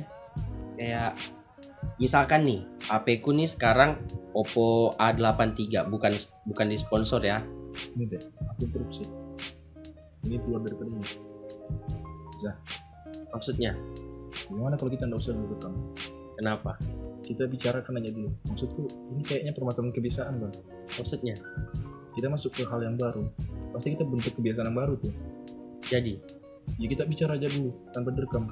Kayak 0.80 1.12
misalkan 2.00 2.48
nih 2.48 2.64
HP 2.88 3.20
ku 3.20 3.36
nih 3.36 3.52
sekarang 3.52 4.00
Oppo 4.32 4.96
A83 4.96 5.92
bukan 5.92 6.12
bukan 6.48 6.66
disponsor 6.72 7.20
ya. 7.20 7.36
ini 7.96 8.04
deh 8.08 8.20
aku 8.48 8.64
interupsi 8.64 9.04
ini 10.24 10.40
keluar 10.40 10.64
dari 10.64 10.76
ini 10.88 11.04
Maksudnya? 13.32 13.72
Gimana 14.48 14.76
kalau 14.80 14.92
kita 14.92 15.04
tidak 15.08 15.20
usah 15.20 15.32
dulu 15.36 15.56
rekam 15.56 15.72
kenapa? 16.40 16.72
kita 17.22 17.46
bicarakan 17.46 18.02
aja 18.02 18.10
dulu. 18.12 18.30
Maksudku 18.50 18.82
ini 19.14 19.22
kayaknya 19.22 19.52
permasalahan 19.54 19.94
kebiasaan 19.94 20.34
bang. 20.42 20.54
Maksudnya? 20.98 21.34
Kita 22.12 22.28
masuk 22.28 22.52
ke 22.52 22.62
hal 22.68 22.82
yang 22.84 22.98
baru. 22.98 23.24
Pasti 23.72 23.96
kita 23.96 24.04
bentuk 24.04 24.36
kebiasaan 24.36 24.68
yang 24.68 24.76
baru 24.76 24.94
tuh. 25.00 25.14
Jadi? 25.88 26.18
Ya 26.78 26.86
kita 26.86 27.08
bicara 27.08 27.38
aja 27.38 27.48
dulu 27.48 27.72
tanpa 27.94 28.12
direkam. 28.12 28.50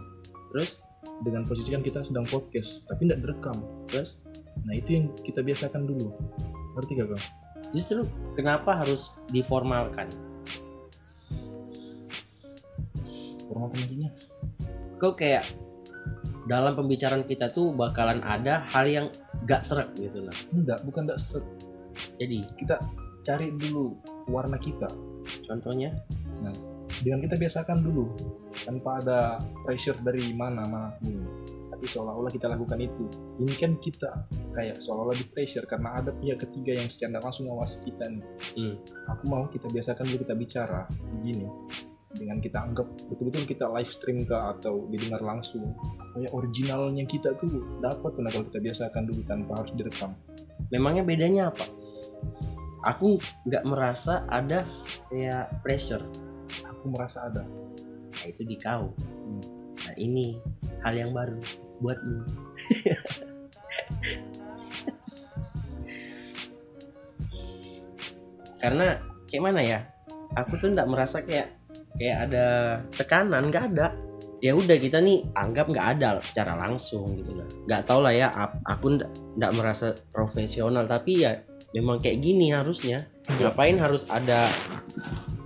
Terus? 0.54 0.80
Dengan 1.20 1.44
posisi 1.44 1.68
kan 1.68 1.84
kita 1.84 2.00
sedang 2.00 2.24
podcast 2.24 2.88
tapi 2.88 3.10
tidak 3.10 3.20
direkam. 3.26 3.56
Terus? 3.90 4.24
Nah 4.64 4.72
itu 4.72 4.96
yang 4.96 5.04
kita 5.20 5.44
biasakan 5.44 5.84
dulu. 5.84 6.08
Ngerti 6.78 6.96
gak 6.96 7.08
kau 7.12 7.20
Justru 7.76 8.06
kenapa 8.38 8.80
harus 8.80 9.12
diformalkan? 9.28 10.08
format 13.50 13.74
maksudnya 13.74 14.14
Kok 15.00 15.14
kayak 15.16 15.48
dalam 16.44 16.76
pembicaraan 16.76 17.24
kita 17.24 17.48
tuh 17.48 17.72
bakalan 17.72 18.20
ada 18.20 18.66
hal 18.68 18.84
yang 18.84 19.06
gak 19.48 19.64
seret 19.64 19.88
gitu 19.96 20.28
lah. 20.28 20.36
enggak 20.52 20.78
bukan 20.84 21.08
tidak 21.08 21.20
seret. 21.20 21.46
Jadi? 22.20 22.38
Kita 22.60 22.76
cari 23.24 23.48
dulu 23.56 23.96
warna 24.28 24.60
kita. 24.60 24.88
Contohnya? 25.48 25.96
Dengan 27.00 27.24
kita 27.24 27.40
biasakan 27.40 27.80
dulu 27.80 28.12
tanpa 28.68 29.00
ada 29.00 29.40
pressure 29.64 29.96
dari 30.04 30.36
mana 30.36 30.68
mana 30.68 30.92
pun 31.00 31.16
tapi 31.80 31.96
seolah-olah 31.96 32.28
kita 32.28 32.44
lakukan 32.44 32.76
itu. 32.76 33.08
Ini 33.40 33.54
kan 33.56 33.72
kita 33.80 34.28
kayak 34.52 34.84
seolah-olah 34.84 35.16
di 35.16 35.24
pressure 35.32 35.64
karena 35.64 35.96
ada 35.96 36.12
pihak 36.12 36.44
ketiga 36.44 36.76
yang 36.76 36.92
secara 36.92 37.24
langsung 37.24 37.48
mengawasi 37.48 37.88
kita 37.88 38.04
nih. 38.04 38.24
Hmm. 38.52 38.74
aku 39.08 39.24
mau 39.32 39.48
kita 39.48 39.64
biasakan 39.72 40.04
dulu 40.12 40.28
kita 40.28 40.34
bicara 40.36 40.84
begini 41.16 41.48
dengan 42.10 42.42
kita 42.42 42.58
anggap 42.58 42.90
betul-betul 43.06 43.46
kita 43.46 43.70
live 43.70 43.86
stream 43.86 44.26
ke 44.26 44.34
atau 44.34 44.90
didengar 44.90 45.22
langsung 45.22 45.78
kayak 46.18 46.34
originalnya 46.34 47.06
kita 47.06 47.38
tuh 47.38 47.62
dapat 47.78 48.18
nah 48.18 48.34
kalau 48.34 48.50
kita 48.50 48.58
biasakan 48.58 49.06
dulu 49.06 49.22
tanpa 49.30 49.62
harus 49.62 49.70
direkam 49.78 50.18
memangnya 50.70 51.02
bedanya 51.02 51.50
apa? 51.50 51.66
Aku 52.88 53.20
nggak 53.44 53.68
merasa 53.68 54.24
ada 54.30 54.64
kayak 55.12 55.52
pressure. 55.60 56.00
aku 56.64 56.96
merasa 56.96 57.28
ada 57.28 57.44
Nah, 58.20 58.28
itu 58.28 58.44
di 58.44 58.60
kau. 58.60 58.92
Nah 59.80 59.96
ini 59.96 60.36
hal 60.84 60.92
yang 60.92 61.08
baru 61.12 61.40
buatmu. 61.80 62.20
Karena 68.60 69.00
kayak 69.24 69.40
mana 69.40 69.64
ya? 69.64 69.88
Aku 70.36 70.60
tuh 70.60 70.76
nggak 70.76 70.88
merasa 70.88 71.24
kayak 71.24 71.59
kayak 72.00 72.18
ada 72.30 72.46
tekanan, 72.96 73.52
nggak 73.52 73.76
ada. 73.76 73.92
Ya 74.40 74.56
udah 74.56 74.80
kita 74.80 75.04
nih 75.04 75.28
anggap 75.36 75.68
nggak 75.68 76.00
ada 76.00 76.16
secara 76.24 76.56
langsung 76.56 77.12
gitu 77.20 77.36
lah. 77.36 77.48
Nggak 77.68 77.82
tau 77.84 78.00
lah 78.00 78.16
ya. 78.16 78.32
Aku 78.64 78.96
nggak 79.36 79.52
merasa 79.52 79.92
profesional 80.08 80.88
tapi 80.88 81.28
ya 81.28 81.44
memang 81.76 82.00
kayak 82.00 82.24
gini 82.24 82.56
harusnya. 82.56 83.04
Ngapain 83.28 83.76
harus 83.76 84.08
ada 84.08 84.48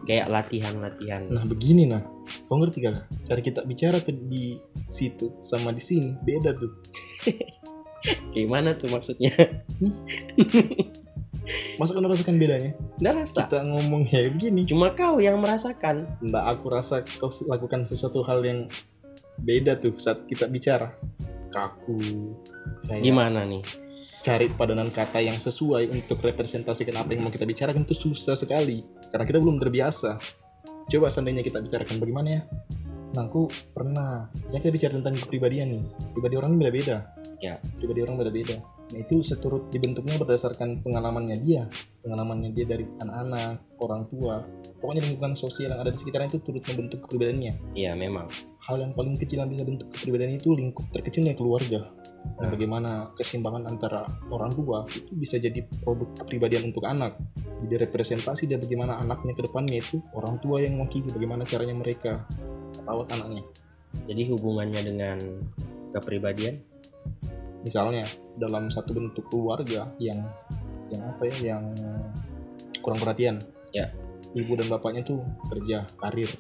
kayak 0.04 0.28
latihan-latihan? 0.28 1.32
nah 1.32 1.49
begini 1.49 1.88
nah 1.88 2.04
kau 2.44 2.61
ngerti 2.61 2.84
gak 2.84 3.08
cara 3.25 3.40
kita 3.40 3.64
bicara 3.64 3.96
tuh 4.04 4.12
di 4.12 4.61
situ 4.84 5.32
sama 5.40 5.73
di 5.73 5.80
sini 5.80 6.12
beda 6.20 6.52
tuh 6.52 6.76
Kayak 8.04 8.49
mana 8.50 8.70
tuh 8.76 8.92
maksudnya? 8.92 9.32
masa 11.77 11.93
kau 11.93 12.03
rasakan 12.05 12.37
bedanya? 12.41 12.73
Nggak 13.01 13.15
rasa. 13.21 13.39
kita 13.47 13.61
ngomong 13.65 14.03
ya 14.09 14.29
begini. 14.33 14.65
Cuma 14.65 14.93
kau 14.97 15.21
yang 15.21 15.39
merasakan. 15.41 16.09
Mbak 16.25 16.45
aku 16.57 16.67
rasa 16.73 17.05
kau 17.21 17.31
lakukan 17.49 17.85
sesuatu 17.85 18.25
hal 18.25 18.41
yang 18.45 18.67
beda 19.43 19.77
tuh 19.79 19.95
saat 20.01 20.25
kita 20.25 20.49
bicara. 20.49 20.95
Kaku. 21.53 22.01
Kayak 22.89 23.03
Gimana 23.05 23.47
nih? 23.47 23.63
cari 24.25 24.49
padanan 24.49 24.89
kata 24.89 25.21
yang 25.21 25.37
sesuai 25.37 25.93
untuk 25.93 26.25
representasikan 26.25 26.97
apa 26.97 27.13
yang 27.13 27.29
mau 27.29 27.33
kita 27.33 27.45
bicarakan 27.45 27.85
itu 27.85 28.09
susah 28.09 28.33
sekali. 28.33 28.81
Karena 29.13 29.29
kita 29.29 29.37
belum 29.37 29.61
terbiasa. 29.61 30.17
Coba 30.89 31.13
seandainya 31.13 31.45
kita 31.45 31.61
bicarakan 31.61 32.01
bagaimana 32.01 32.41
ya? 32.41 32.43
Nah 33.13 33.29
aku 33.29 33.53
pernah. 33.77 34.33
Ya 34.49 34.65
kita 34.65 34.73
bicara 34.73 34.93
tentang 34.97 35.21
kepribadian 35.21 35.77
nih. 35.77 35.85
Pribadi 36.17 36.35
orang 36.41 36.57
ini 36.57 36.59
beda-beda. 36.65 36.97
Ya. 37.45 37.61
pribadi 37.77 38.01
orang 38.01 38.17
beda-beda 38.17 38.57
Nah 38.93 38.99
itu 39.00 39.25
seturut 39.25 39.73
dibentuknya 39.73 40.21
berdasarkan 40.21 40.85
pengalamannya 40.85 41.41
dia, 41.41 41.64
pengalamannya 42.05 42.53
dia 42.53 42.69
dari 42.69 42.85
anak-anak, 43.00 43.81
orang 43.81 44.05
tua, 44.12 44.45
pokoknya 44.81 45.03
lingkungan 45.09 45.33
sosial 45.33 45.73
yang 45.73 45.81
ada 45.81 45.88
di 45.88 45.99
sekitarnya 45.99 46.29
itu 46.37 46.41
turut 46.45 46.61
membentuk 46.69 47.09
kepribadiannya. 47.09 47.53
Iya 47.73 47.97
memang. 47.97 48.29
Hal 48.61 48.76
yang 48.81 48.93
paling 48.93 49.17
kecil 49.17 49.41
yang 49.41 49.49
bisa 49.49 49.64
bentuk 49.64 49.88
kepribadian 49.88 50.37
itu 50.37 50.53
lingkup 50.53 50.85
terkecilnya 50.93 51.33
keluarga. 51.33 51.88
Dan 52.25 52.45
Nah. 52.45 52.50
bagaimana 52.53 52.91
keseimbangan 53.17 53.69
antara 53.69 54.05
orang 54.33 54.53
tua 54.53 54.85
itu 54.88 55.12
bisa 55.17 55.37
jadi 55.37 55.64
produk 55.85 56.09
kepribadian 56.25 56.73
untuk 56.73 56.85
anak. 56.85 57.17
Jadi 57.64 57.88
representasi 57.88 58.49
dari 58.49 58.61
bagaimana 58.61 59.00
anaknya 59.00 59.33
ke 59.33 59.43
depannya 59.49 59.81
itu 59.81 60.00
orang 60.12 60.37
tua 60.41 60.61
yang 60.61 60.76
mewakili 60.76 61.09
bagaimana 61.09 61.49
caranya 61.49 61.76
mereka 61.76 62.25
rawat 62.85 63.09
anaknya. 63.17 63.45
Jadi 64.05 64.23
hubungannya 64.33 64.81
dengan 64.85 65.17
kepribadian 65.95 66.59
misalnya 67.64 68.04
dalam 68.37 68.68
satu 68.68 68.92
bentuk 68.92 69.25
keluarga 69.33 69.88
yang 69.97 70.21
yang 70.92 71.02
apa 71.09 71.23
ya 71.33 71.56
yang 71.56 71.64
kurang 72.85 73.00
perhatian 73.00 73.40
Ya. 73.75 73.90
ibu 74.38 74.54
dan 74.54 74.71
bapaknya 74.71 75.02
tuh 75.02 75.18
kerja 75.50 75.83
karir 75.99 76.30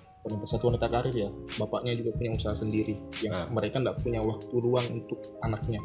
satu 0.46 0.70
wanita 0.72 0.86
karir 0.88 1.14
ya 1.14 1.28
bapaknya 1.58 1.92
juga 1.98 2.14
punya 2.16 2.30
usaha 2.32 2.54
sendiri 2.56 2.96
yang 3.20 3.34
Ah. 3.34 3.50
mereka 3.52 3.76
tidak 3.82 3.98
punya 4.00 4.20
waktu 4.24 4.54
luang 4.56 4.86
untuk 5.02 5.20
anaknya 5.42 5.82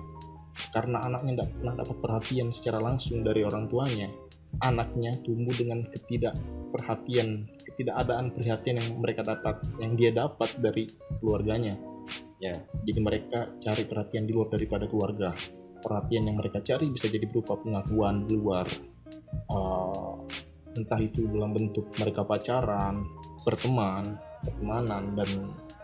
karena 0.71 1.01
anaknya 1.03 1.31
tidak 1.41 1.49
pernah 1.57 1.73
dapat 1.79 1.97
perhatian 1.99 2.47
secara 2.53 2.79
langsung 2.79 3.25
dari 3.25 3.41
orang 3.43 3.65
tuanya 3.67 4.07
anaknya 4.61 5.17
tumbuh 5.25 5.53
dengan 5.53 5.85
ketidakperhatian 5.91 7.49
ketidakadaan 7.67 8.31
perhatian 8.33 8.75
yang 8.79 8.89
mereka 9.01 9.21
dapat 9.25 9.59
yang 9.81 9.93
dia 9.97 10.11
dapat 10.13 10.49
dari 10.61 10.85
keluarganya 11.19 11.73
Ya. 12.39 12.55
jadi 12.87 12.99
mereka 13.03 13.51
cari 13.59 13.83
perhatian 13.83 14.23
di 14.25 14.31
luar 14.31 14.47
daripada 14.51 14.87
keluarga 14.87 15.35
perhatian 15.79 16.27
yang 16.27 16.37
mereka 16.39 16.59
cari 16.63 16.87
bisa 16.91 17.07
jadi 17.07 17.23
berupa 17.27 17.55
pengakuan 17.59 18.27
di 18.27 18.35
luar 18.35 18.67
Eh, 19.49 20.13
entah 20.77 20.99
itu 21.01 21.25
dalam 21.25 21.49
bentuk 21.49 21.89
mereka 21.97 22.21
pacaran 22.21 23.01
berteman 23.41 24.05
pertemanan 24.45 25.17
dan 25.17 25.29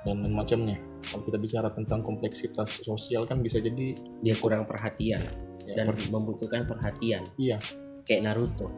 dan 0.05 0.17
macamnya 0.29 0.77
kalau 1.09 1.25
kita 1.25 1.37
bicara 1.41 1.69
tentang 1.73 2.05
kompleksitas 2.05 2.85
sosial 2.85 3.25
kan 3.25 3.41
bisa 3.41 3.57
jadi 3.57 3.97
dia 4.21 4.35
kurang 4.37 4.69
perhatian 4.69 5.21
ya, 5.65 5.73
dan 5.73 5.89
per- 5.89 6.09
membutuhkan 6.13 6.69
perhatian. 6.69 7.25
iya 7.41 7.57
Kayak 8.05 8.29
Naruto. 8.29 8.69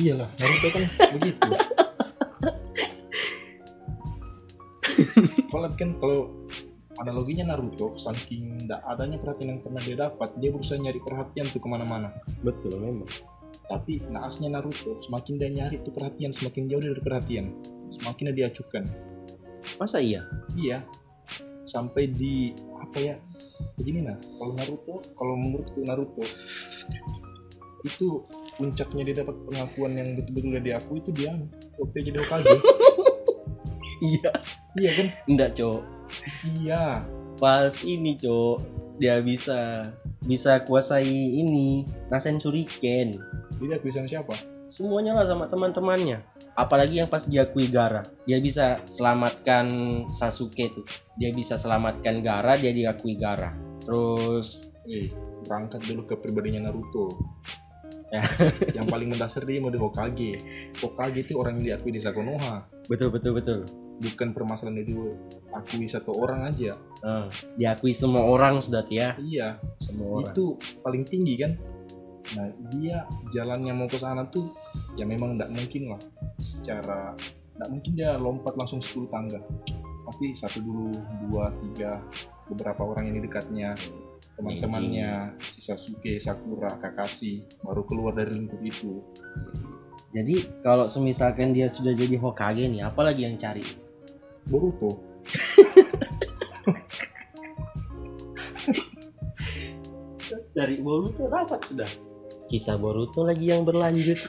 iyalah 0.00 0.32
Naruto 0.40 0.66
kan 0.72 0.82
begitu 1.20 1.48
kalau 5.52 5.68
kan 5.76 5.90
kalau 6.00 6.20
analoginya 7.00 7.54
Naruto 7.54 7.96
saking 7.96 8.66
tidak 8.66 8.80
adanya 8.84 9.16
perhatian 9.16 9.48
yang 9.56 9.60
pernah 9.64 9.80
dia 9.80 9.96
dapat 9.96 10.28
dia 10.36 10.50
berusaha 10.52 10.76
nyari 10.76 11.00
perhatian 11.00 11.46
tuh 11.48 11.60
ke 11.62 11.68
mana-mana 11.68 12.12
Betul 12.44 12.76
memang. 12.80 13.08
tapi 13.68 14.04
naasnya 14.12 14.52
Naruto 14.52 14.98
semakin 15.00 15.40
dia 15.40 15.50
nyari 15.52 15.80
tuh 15.80 15.92
perhatian 15.94 16.32
semakin 16.34 16.68
jauh 16.68 16.82
dari 16.82 17.00
perhatian 17.00 17.46
semakin 17.88 18.32
dia 18.32 18.36
diacukan 18.44 18.84
Masa 19.78 20.02
iya? 20.02 20.26
iya 20.58 20.82
sampai 21.64 22.10
di 22.10 22.52
apa 22.76 22.98
ya 22.98 23.14
begini 23.78 24.04
nah 24.04 24.18
kalau 24.36 24.52
Naruto 24.58 24.94
kalau 25.16 25.34
menurutku 25.38 25.80
Naruto 25.86 26.24
itu 27.82 28.22
puncaknya 28.60 29.02
dia 29.10 29.16
dapat 29.24 29.36
pengakuan 29.48 29.96
yang 29.96 30.14
betul-betul 30.14 30.50
dia 30.60 30.62
diakui 30.76 30.98
itu 31.02 31.10
dia 31.14 31.32
waktu 31.80 31.96
jadi 32.10 32.18
Hokage 32.20 32.52
Iya. 34.02 34.30
iya 34.82 34.90
kan 34.98 35.06
Enggak, 35.30 35.50
Cok. 35.54 36.01
Iya 36.62 37.04
Pas 37.42 37.74
ini, 37.82 38.14
Cok. 38.14 38.58
Dia 39.02 39.18
bisa 39.18 39.82
bisa 40.22 40.62
kuasai 40.62 41.10
ini 41.42 41.82
Rasen 42.06 42.38
Shuriken. 42.38 43.18
dia 43.58 43.78
sama 43.90 44.06
siapa 44.06 44.34
Semuanya 44.70 45.18
lah 45.18 45.26
sama 45.26 45.50
teman-temannya. 45.50 46.22
Apalagi 46.54 47.02
yang 47.02 47.10
pas 47.10 47.26
diakui 47.26 47.66
Gara. 47.66 48.06
Dia 48.30 48.38
bisa 48.38 48.78
selamatkan 48.86 49.66
Sasuke 50.14 50.70
tuh. 50.70 50.86
Dia 51.18 51.34
bisa 51.34 51.58
selamatkan 51.58 52.22
Gara, 52.22 52.54
dia 52.54 52.70
diakui 52.70 53.18
Gara. 53.18 53.50
Terus 53.82 54.70
eh 54.86 55.10
berangkat 55.42 55.82
dulu 55.82 56.06
ke 56.06 56.14
pribadinya 56.18 56.70
Naruto 56.70 57.10
Ya. 58.12 58.20
yang 58.76 58.92
paling 58.92 59.08
mendasar 59.08 59.40
dia 59.48 59.56
mau 59.56 59.72
di 59.72 59.80
Hokage 59.80 60.36
Hokage 60.84 61.24
itu 61.24 61.32
orang 61.40 61.56
yang 61.56 61.80
diakui 61.80 61.96
desa 61.96 62.12
Konoha 62.12 62.68
betul 62.84 63.08
betul 63.08 63.40
betul. 63.40 63.64
Bukan 64.02 64.34
permasalahan 64.34 64.82
itu 64.82 65.14
akui 65.54 65.86
satu 65.86 66.10
orang 66.18 66.50
aja. 66.50 66.74
Eh, 67.06 67.26
diakui 67.56 67.94
semua 67.94 68.26
orang 68.26 68.58
sudah 68.58 68.82
ya. 68.90 69.14
iya. 69.22 69.62
Semua 69.78 70.18
orang. 70.18 70.34
itu 70.34 70.44
paling 70.82 71.02
tinggi 71.06 71.34
kan? 71.38 71.52
Nah 72.34 72.48
dia 72.74 73.06
jalannya 73.30 73.72
mau 73.74 73.86
ke 73.86 73.98
sana 73.98 74.26
tuh 74.26 74.50
ya 74.98 75.06
memang 75.06 75.38
tidak 75.38 75.50
mungkin 75.54 75.82
lah. 75.94 76.02
Secara 76.42 77.14
tidak 77.18 77.68
mungkin 77.70 77.92
dia 77.94 78.18
lompat 78.18 78.54
langsung 78.58 78.82
10 78.82 79.06
tangga. 79.08 79.40
Pasti 80.02 80.34
satu 80.34 80.58
dulu 80.60 80.90
dua 81.30 81.54
tiga 81.62 82.02
beberapa 82.50 82.82
orang 82.84 83.08
yang 83.08 83.22
di 83.22 83.30
dekatnya 83.30 83.70
teman-temannya 84.36 85.38
si 85.38 85.60
Sasuke, 85.62 86.18
Sakura, 86.18 86.74
Kakashi 86.80 87.46
baru 87.62 87.86
keluar 87.86 88.12
dari 88.16 88.34
lingkup 88.34 88.58
itu. 88.64 88.98
Jadi 90.12 90.60
kalau 90.60 90.92
semisalkan 90.92 91.56
dia 91.56 91.72
sudah 91.72 91.96
jadi 91.96 92.20
Hokage 92.20 92.68
nih, 92.68 92.84
apalagi 92.84 93.24
yang 93.24 93.40
cari? 93.40 93.64
Boruto 94.48 95.12
Cari 100.52 100.76
Boruto 100.84 101.32
dapat 101.32 101.60
sudah. 101.64 101.88
Kisah 102.48 102.76
Boruto 102.76 103.24
lagi 103.24 103.48
yang 103.48 103.64
berlanjut. 103.64 104.20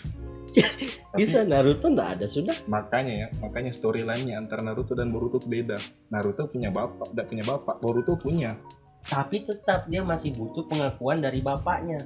Kisah 1.18 1.44
Naruto 1.46 1.90
nggak 1.94 2.10
ada 2.20 2.26
sudah. 2.30 2.54
makanya 2.70 3.14
ya 3.14 3.28
makanya 3.42 3.70
storyline-nya 3.74 4.38
antara 4.38 4.66
Naruto 4.66 4.94
dan 4.98 5.10
Boruto 5.14 5.42
beda 5.42 5.78
Naruto 6.10 6.50
punya 6.50 6.70
bapak 6.74 7.10
tidak 7.14 7.26
punya 7.30 7.44
bapak 7.46 7.76
Boruto 7.82 8.14
punya 8.18 8.58
Tapi 9.04 9.44
tetap 9.44 9.92
dia 9.92 10.00
masih 10.00 10.32
butuh 10.32 10.64
pengakuan 10.64 11.20
dari 11.20 11.44
bapaknya. 11.44 12.00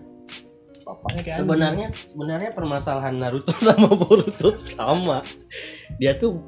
bapaknya 0.82 1.22
kayak 1.22 1.38
Sebenarnya 1.44 1.88
sebenarnya 1.94 2.52
permasalahan 2.56 3.16
Naruto 3.20 3.54
sama 3.68 3.92
Boruto 3.94 4.50
sama. 4.58 5.22
Dia 6.02 6.18
tuh 6.18 6.42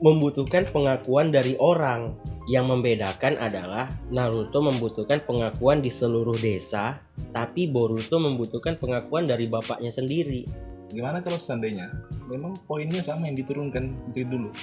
membutuhkan 0.00 0.68
pengakuan 0.70 1.32
dari 1.32 1.56
orang. 1.58 2.14
Yang 2.46 2.78
membedakan 2.78 3.42
adalah 3.42 3.90
Naruto 4.14 4.62
membutuhkan 4.62 5.18
pengakuan 5.26 5.82
di 5.82 5.90
seluruh 5.90 6.38
desa, 6.38 7.02
tapi 7.34 7.66
Boruto 7.66 8.22
membutuhkan 8.22 8.78
pengakuan 8.78 9.26
dari 9.26 9.50
bapaknya 9.50 9.90
sendiri. 9.90 10.46
Gimana 10.86 11.18
kalau 11.18 11.42
seandainya 11.42 11.90
memang 12.30 12.54
poinnya 12.70 13.02
sama 13.02 13.26
yang 13.26 13.34
diturunkan 13.34 14.14
dari 14.14 14.24
dulu. 14.30 14.54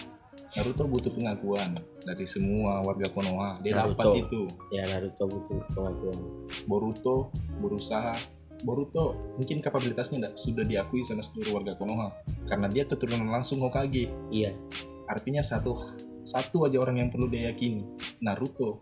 Naruto 0.54 0.86
butuh 0.86 1.12
pengakuan 1.12 1.82
dari 2.06 2.26
semua 2.30 2.80
warga 2.86 3.10
Konoha. 3.10 3.60
Dia 3.65 3.84
Naruto. 3.84 3.99
dapat 3.99 4.08
itu. 4.21 4.41
Ya 4.71 4.84
Naruto 4.88 5.23
butuh 5.28 5.60
pengakuan. 5.76 6.17
Boruto 6.69 7.15
berusaha. 7.60 8.15
Boruto 8.63 9.36
mungkin 9.36 9.60
kapabilitasnya 9.60 10.39
sudah 10.39 10.63
diakui 10.63 11.04
sama 11.04 11.19
seluruh 11.19 11.60
warga 11.60 11.76
Konoha 11.76 12.15
karena 12.47 12.71
dia 12.71 12.88
keturunan 12.88 13.28
langsung 13.28 13.60
Hokage. 13.60 14.08
Iya, 14.32 14.56
Artinya 15.09 15.43
satu 15.43 15.75
satu 16.23 16.65
aja 16.67 16.79
orang 16.79 17.03
yang 17.03 17.09
perlu 17.11 17.27
dia 17.27 17.51
yakini. 17.51 17.83
Naruto. 18.23 18.79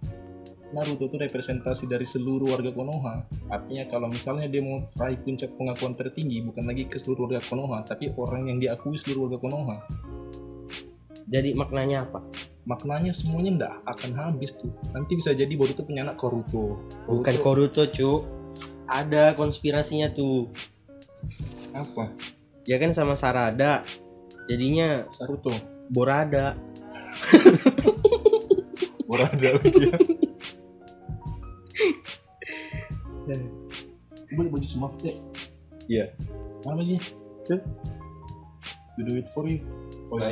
Naruto 0.72 1.12
itu 1.12 1.18
representasi 1.20 1.90
dari 1.90 2.08
seluruh 2.08 2.54
warga 2.54 2.72
Konoha. 2.72 3.28
Artinya 3.52 3.90
kalau 3.92 4.08
misalnya 4.08 4.48
dia 4.48 4.64
mau 4.64 4.88
raih 4.96 5.20
puncak 5.20 5.52
pengakuan 5.60 6.00
tertinggi 6.00 6.40
bukan 6.46 6.64
lagi 6.64 6.88
ke 6.88 6.96
seluruh 6.96 7.28
warga 7.28 7.44
Konoha, 7.44 7.84
tapi 7.84 8.14
orang 8.16 8.48
yang 8.48 8.58
diakui 8.62 8.96
seluruh 8.96 9.28
warga 9.28 9.38
Konoha. 9.42 9.78
jadi 11.32 11.56
maknanya 11.56 12.04
apa? 12.04 12.20
maknanya 12.66 13.10
semuanya 13.16 13.52
ndak 13.58 13.76
akan 13.90 14.12
habis 14.14 14.54
tuh 14.54 14.70
nanti 14.94 15.18
bisa 15.18 15.34
jadi 15.34 15.50
Boruto 15.58 15.82
punya 15.82 16.06
anak 16.06 16.20
Koruto 16.20 16.78
Bukan 17.10 17.36
Koruto, 17.42 17.90
cu. 17.90 18.22
Ada 18.92 19.34
konspirasinya 19.40 20.12
tuh. 20.12 20.52
apa 21.72 22.12
Ya 22.68 22.76
kan 22.76 22.92
sama 22.92 23.16
Sarada. 23.16 23.88
Jadinya 24.52 25.08
Saruto 25.10 25.56
Borada. 25.92 26.56
Borada 29.12 29.48
lagi 29.60 29.92
ya. 29.92 29.96
Boleh 34.32 34.50
baju 34.50 34.64
smart 34.68 34.96
deh 35.04 35.20
Iya. 35.92 36.16
mana 36.64 36.88
aja 36.88 36.98
tuh. 37.44 37.60
To 38.96 39.00
do 39.04 39.20
it 39.20 39.28
for 39.36 39.44
you. 39.48 39.60
Oh 40.08 40.20
ya 40.20 40.32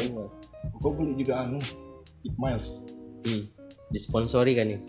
kau 0.79 0.95
beli 0.95 1.15
juga 1.19 1.43
anu 1.43 1.59
It 2.23 2.35
Miles. 2.39 2.83
Hmm, 3.27 3.51
disponsori 3.91 4.55
kan 4.55 4.67
ya. 4.71 4.79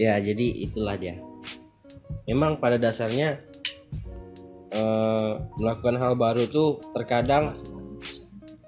ya, 0.08 0.12
jadi 0.20 0.46
itulah 0.68 0.96
dia. 0.96 1.20
Memang 2.28 2.60
pada 2.60 2.76
dasarnya 2.80 3.40
eh, 4.80 5.30
melakukan 5.60 5.96
hal 6.00 6.12
baru 6.16 6.48
tuh 6.48 6.80
terkadang 6.96 7.52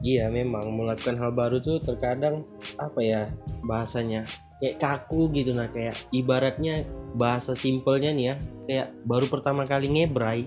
iya 0.04 0.28
memang 0.28 0.68
melakukan 0.76 1.16
hal 1.16 1.32
baru 1.32 1.64
tuh 1.64 1.80
terkadang 1.80 2.44
apa 2.76 3.00
ya 3.00 3.22
bahasanya 3.64 4.28
kayak 4.60 4.78
kaku 4.78 5.32
gitu 5.32 5.56
nah 5.56 5.70
kayak 5.72 5.96
ibaratnya 6.12 6.84
bahasa 7.16 7.56
simpelnya 7.56 8.12
nih 8.12 8.26
ya 8.28 8.34
kayak 8.66 8.88
baru 9.08 9.26
pertama 9.26 9.64
kali 9.64 9.88
ngebrai 9.88 10.44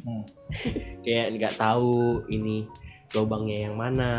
Hmm. 0.00 0.24
kayak 1.04 1.36
nggak 1.36 1.54
tahu 1.60 2.24
ini 2.32 2.64
lubangnya 3.12 3.68
yang 3.70 3.76
mana 3.76 4.12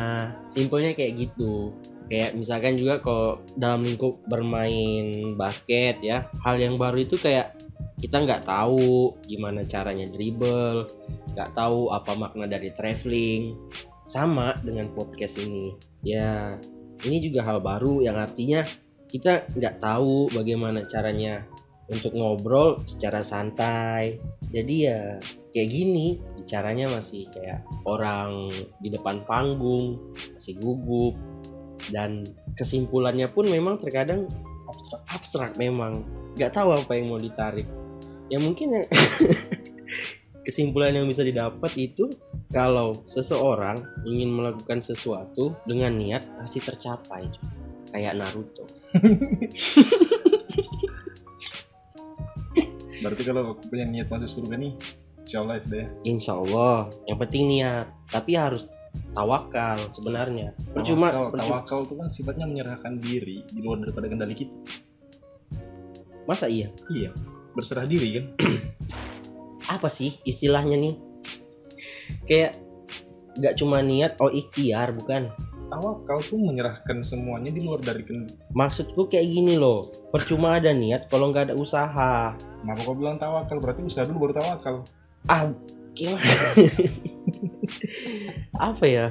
simpelnya 0.52 0.94
kayak 0.94 1.28
gitu 1.28 1.72
kayak 2.12 2.36
misalkan 2.36 2.76
juga 2.76 3.00
kalau 3.00 3.40
dalam 3.56 3.88
lingkup 3.88 4.20
bermain 4.28 5.34
basket 5.40 5.98
ya 6.04 6.28
hal 6.44 6.60
yang 6.60 6.76
baru 6.76 7.08
itu 7.08 7.16
kayak 7.16 7.56
kita 8.02 8.18
nggak 8.26 8.50
tahu 8.50 9.14
gimana 9.30 9.62
caranya 9.62 10.10
dribble 10.10 10.90
nggak 11.32 11.56
tahu 11.56 11.92
apa 11.94 12.12
makna 12.18 12.46
dari 12.48 12.74
traveling. 12.74 13.56
Sama 14.02 14.58
dengan 14.66 14.92
podcast 14.92 15.40
ini. 15.40 15.78
Ya 16.04 16.58
ini 17.06 17.18
juga 17.22 17.46
hal 17.46 17.62
baru 17.64 18.02
yang 18.04 18.18
artinya 18.18 18.66
kita 19.08 19.46
nggak 19.56 19.80
tahu 19.80 20.32
bagaimana 20.34 20.84
caranya 20.90 21.46
untuk 21.88 22.18
ngobrol 22.18 22.82
secara 22.84 23.22
santai. 23.22 24.20
Jadi 24.50 24.76
ya 24.90 25.22
kayak 25.54 25.70
gini 25.70 26.20
bicaranya 26.42 26.90
masih 26.92 27.30
kayak 27.32 27.64
orang 27.86 28.50
di 28.82 28.90
depan 28.90 29.24
panggung 29.30 30.02
masih 30.36 30.58
gugup. 30.60 31.16
Dan 31.94 32.26
kesimpulannya 32.58 33.30
pun 33.34 33.50
memang 33.50 33.82
terkadang 33.82 34.28
abstrak, 34.68 35.02
abstrak 35.14 35.52
memang. 35.62 36.04
Nggak 36.36 36.58
tahu 36.58 36.74
apa 36.76 36.92
yang 36.96 37.12
mau 37.12 37.22
ditarik 37.22 37.68
ya 38.32 38.40
mungkin 38.40 38.72
kesimpulan 40.48 40.96
yang 40.96 41.06
bisa 41.06 41.22
didapat 41.22 41.70
itu 41.78 42.08
kalau 42.50 42.96
seseorang 43.06 43.78
ingin 44.08 44.32
melakukan 44.32 44.80
sesuatu 44.80 45.54
dengan 45.68 45.94
niat 45.94 46.26
pasti 46.40 46.58
tercapai 46.58 47.28
kayak 47.92 48.16
Naruto. 48.18 48.64
Berarti 53.02 53.24
kalau 53.26 53.58
aku 53.58 53.66
punya 53.68 53.86
niat 53.86 54.08
masuk 54.08 54.30
surga 54.30 54.56
nih, 54.62 54.74
insya 55.26 55.42
Allah 55.42 55.58
ya 55.58 55.62
sudah 55.66 55.80
ya. 55.80 55.88
Insya 56.06 56.34
Allah. 56.38 56.78
Yang 57.10 57.18
penting 57.26 57.44
niat. 57.50 57.86
Tapi 58.08 58.32
harus 58.38 58.70
tawakal 59.18 59.78
sebenarnya. 59.90 60.54
Percuma 60.70 61.10
Tawakal, 61.10 61.32
percuma- 61.34 61.66
tawakal 61.66 61.80
itu 61.82 61.94
kan 61.98 62.08
sifatnya 62.14 62.46
menyerahkan 62.46 62.94
diri 63.02 63.42
di 63.50 63.60
luar 63.60 63.82
daripada 63.82 64.06
kendali 64.08 64.36
kita. 64.38 64.54
masa 66.22 66.46
iya? 66.46 66.70
Iya, 66.94 67.10
berserah 67.54 67.86
diri 67.86 68.20
kan. 68.20 68.26
apa 69.76 69.88
sih 69.88 70.20
istilahnya 70.28 70.76
nih 70.76 70.96
kayak 72.28 72.60
nggak 73.40 73.56
cuma 73.56 73.80
niat 73.80 74.20
oh 74.20 74.32
ikhtiar 74.32 74.92
bukan 74.92 75.32
Tawakal 75.72 76.20
tuh 76.20 76.36
menyerahkan 76.36 77.00
semuanya 77.00 77.48
di 77.48 77.64
luar 77.64 77.80
dari 77.80 78.04
kendali. 78.04 78.36
maksudku 78.52 79.08
kayak 79.08 79.24
gini 79.32 79.56
loh 79.56 79.88
percuma 80.12 80.60
ada 80.60 80.76
niat 80.76 81.08
kalau 81.08 81.32
nggak 81.32 81.48
ada 81.48 81.56
usaha 81.56 82.36
Kenapa 82.36 82.80
kau 82.86 82.94
bilang 82.94 83.18
tawakal? 83.18 83.58
Berarti 83.58 83.82
usaha 83.82 84.06
dulu 84.06 84.30
baru 84.30 84.34
tawakal. 84.38 84.76
ah 85.32 85.50
gimana 85.96 86.24
apa 88.72 88.86
ya 88.88 89.08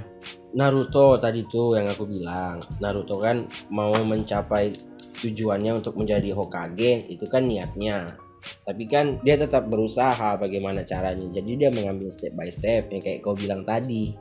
Naruto 0.53 1.17
tadi 1.21 1.45
tuh 1.49 1.81
yang 1.81 1.89
aku 1.89 2.05
bilang 2.09 2.61
Naruto 2.81 3.21
kan 3.21 3.49
mau 3.73 3.93
mencapai 3.93 4.75
tujuannya 5.21 5.81
untuk 5.81 5.97
menjadi 6.01 6.33
Hokage 6.33 7.09
itu 7.09 7.25
kan 7.29 7.47
niatnya 7.47 8.17
tapi 8.65 8.85
kan 8.89 9.19
dia 9.21 9.37
tetap 9.37 9.69
berusaha 9.69 10.37
bagaimana 10.37 10.85
caranya. 10.85 11.27
Jadi 11.33 11.51
dia 11.59 11.71
mengambil 11.73 12.09
step 12.13 12.33
by 12.37 12.49
step 12.49 12.89
yang 12.93 13.03
kayak 13.03 13.21
kau 13.21 13.37
bilang 13.37 13.65
tadi. 13.65 14.15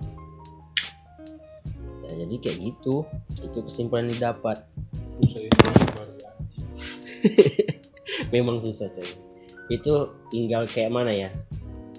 Ya, 2.07 2.11
jadi 2.25 2.35
kayak 2.41 2.57
gitu. 2.59 3.05
Itu 3.45 3.59
kesimpulan 3.63 4.09
yang 4.09 4.15
didapat. 4.17 4.57
Itu 5.21 5.37
memang 8.33 8.63
susah 8.63 8.89
coy. 8.91 9.09
Itu 9.69 10.17
tinggal 10.33 10.65
kayak 10.65 10.91
mana 10.91 11.11
ya? 11.13 11.29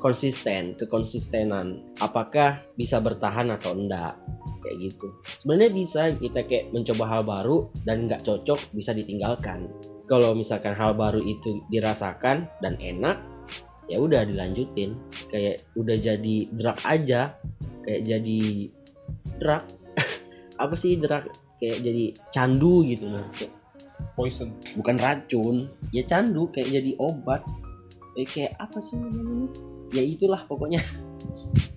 Konsisten 0.01 0.75
kekonsistenan. 0.81 1.95
Apakah 2.01 2.65
bisa 2.75 2.99
bertahan 2.99 3.53
atau 3.53 3.77
enggak? 3.77 4.17
Kayak 4.65 4.77
gitu. 4.91 5.07
Sebenarnya 5.45 5.73
bisa 5.73 6.03
kita 6.17 6.41
kayak 6.45 6.73
mencoba 6.73 7.05
hal 7.05 7.23
baru 7.25 7.69
dan 7.85 8.09
nggak 8.09 8.25
cocok 8.25 8.73
bisa 8.73 8.97
ditinggalkan 8.97 9.69
kalau 10.11 10.35
misalkan 10.35 10.75
hal 10.75 10.99
baru 10.99 11.23
itu 11.23 11.63
dirasakan 11.71 12.51
dan 12.59 12.75
enak 12.83 13.23
ya 13.87 14.03
udah 14.03 14.27
dilanjutin. 14.27 14.99
Kayak 15.31 15.63
udah 15.79 15.95
jadi 15.95 16.37
drug 16.51 16.79
aja 16.83 17.39
kayak 17.87 18.03
jadi 18.03 18.41
drug. 19.39 19.63
Apa 20.63 20.75
sih 20.75 20.99
drug? 20.99 21.31
Kayak 21.63 21.79
jadi 21.87 22.05
candu 22.35 22.83
gitu 22.89 23.07
nah 23.07 23.23
Poison. 24.19 24.51
bukan 24.75 24.99
racun. 24.99 25.71
Ya 25.95 26.03
candu 26.03 26.51
kayak 26.51 26.75
jadi 26.75 26.99
obat. 26.99 27.47
Eh, 28.19 28.27
kayak 28.27 28.59
apa 28.59 28.83
sih 28.83 28.99
namanya? 28.99 29.55
Ya 29.95 30.03
itulah 30.03 30.43
pokoknya 30.43 30.83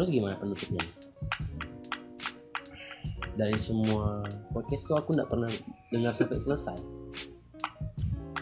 terus 0.00 0.08
gimana 0.08 0.32
penutupnya 0.40 0.80
dari 3.36 3.52
semua 3.60 4.24
podcast 4.48 4.88
tuh 4.88 4.96
aku 4.96 5.12
nggak 5.12 5.28
pernah 5.28 5.52
dengar 5.92 6.16
sampai 6.16 6.40
selesai 6.40 6.78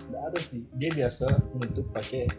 Nggak 0.09 0.23
ada 0.25 0.39
sih. 0.41 0.63
Dia 0.79 0.89
biasa 0.95 1.27
menutup 1.53 1.91
pakai 1.91 2.31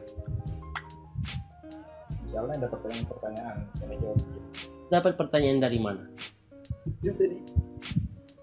misalnya 2.23 2.63
ada 2.63 2.67
pertanyaan-pertanyaan 2.71 3.58
yang 3.84 3.99
jawab. 3.99 4.19
dapat 4.88 5.13
pertanyaan 5.19 5.60
dari 5.60 5.79
mana 5.84 6.08
Ya 7.03 7.12
tadi. 7.12 7.43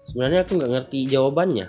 sebenarnya 0.05 0.45
aku 0.45 0.61
nggak 0.61 0.71
ngerti 0.77 0.99
jawabannya 1.09 1.65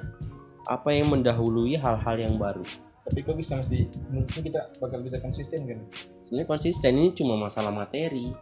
apa 0.68 0.88
yang 0.92 1.08
mendahului 1.08 1.80
hal-hal 1.80 2.16
yang 2.20 2.36
baru 2.36 2.60
Tapi 3.08 3.24
kok 3.24 3.40
bisa 3.40 3.56
mesti 3.56 3.88
menurutmu 4.12 4.40
kita 4.44 4.60
bakal 4.84 5.00
bisa 5.00 5.16
konsisten 5.16 5.64
kan? 5.64 5.80
sebenarnya 6.20 6.44
konsisten 6.44 6.92
ini 6.92 7.08
cuma 7.16 7.40
masalah 7.40 7.72
materi 7.72 8.36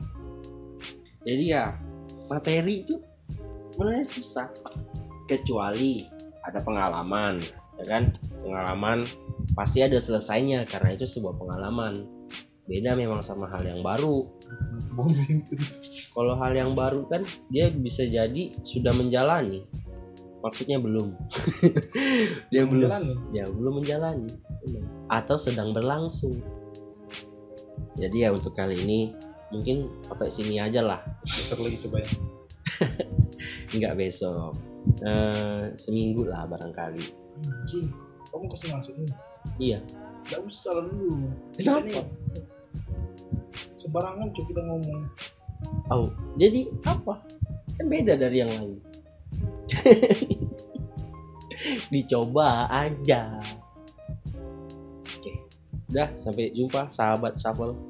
jadi 1.26 1.44
ya 1.44 1.64
materi 2.30 2.86
itu 2.86 3.02
sebenarnya 3.74 4.06
susah. 4.06 4.48
Kecuali 5.26 6.06
ada 6.46 6.62
pengalaman 6.62 7.42
ya 7.82 7.84
kan? 7.84 8.14
Pengalaman 8.38 9.02
pasti 9.58 9.82
ada 9.82 9.98
selesainya 9.98 10.62
karena 10.70 10.94
itu 10.94 11.04
sebuah 11.04 11.34
pengalaman. 11.34 12.06
Beda 12.66 12.94
memang 12.94 13.22
sama 13.26 13.50
hal 13.50 13.62
yang 13.66 13.82
baru. 13.82 14.26
Kalau 16.14 16.34
hal 16.38 16.52
yang 16.54 16.72
baru 16.78 17.06
kan 17.10 17.22
dia 17.50 17.70
bisa 17.74 18.06
jadi 18.06 18.54
sudah 18.62 18.94
menjalani. 18.94 19.66
Maksudnya 20.46 20.78
belum. 20.78 21.10
Dia 22.54 22.62
belum 22.62 22.86
Menjalani. 22.86 23.14
ya 23.34 23.44
belum 23.50 23.82
menjalani. 23.82 24.30
Atau 25.10 25.34
sedang 25.42 25.74
berlangsung. 25.74 26.38
Jadi 27.98 28.22
ya 28.22 28.30
untuk 28.30 28.54
kali 28.54 28.78
ini 28.78 29.10
mungkin 29.48 29.86
sampai 30.02 30.26
sini 30.26 30.58
aja 30.58 30.82
lah 30.82 30.98
Besok 31.22 31.64
lagi 31.64 31.78
coba 31.86 32.02
ya. 32.02 32.10
nggak 33.76 33.94
besok 33.96 34.52
Eh, 35.02 35.74
seminggu 35.74 36.22
lah 36.24 36.46
barangkali 36.46 37.02
Anjing. 37.42 37.90
Kamu 38.30 38.46
kasih 38.48 38.70
masuk 38.70 38.94
nih. 38.96 39.10
iya 39.58 39.78
Gak 40.26 40.42
usah 40.42 40.74
lah 40.74 40.84
dulu. 40.86 41.30
Kenapa? 41.54 41.86
Kita 41.86 42.02
nih, 42.02 42.44
Sembarangan 43.74 44.26
coba 44.30 44.46
kita 44.46 44.62
ngomong. 44.62 45.02
oh 45.90 46.10
jadi 46.34 46.66
apa 46.82 47.14
kan 47.74 47.86
beda 47.86 48.14
dari 48.14 48.36
yang 48.40 48.50
lain 48.50 48.78
dicoba 51.92 52.68
aja 52.68 53.40
oke 55.02 55.32
udah 55.88 56.08
sampai 56.16 56.52
jumpa 56.52 56.88
sahabat 56.88 57.36
shuffle 57.36 57.74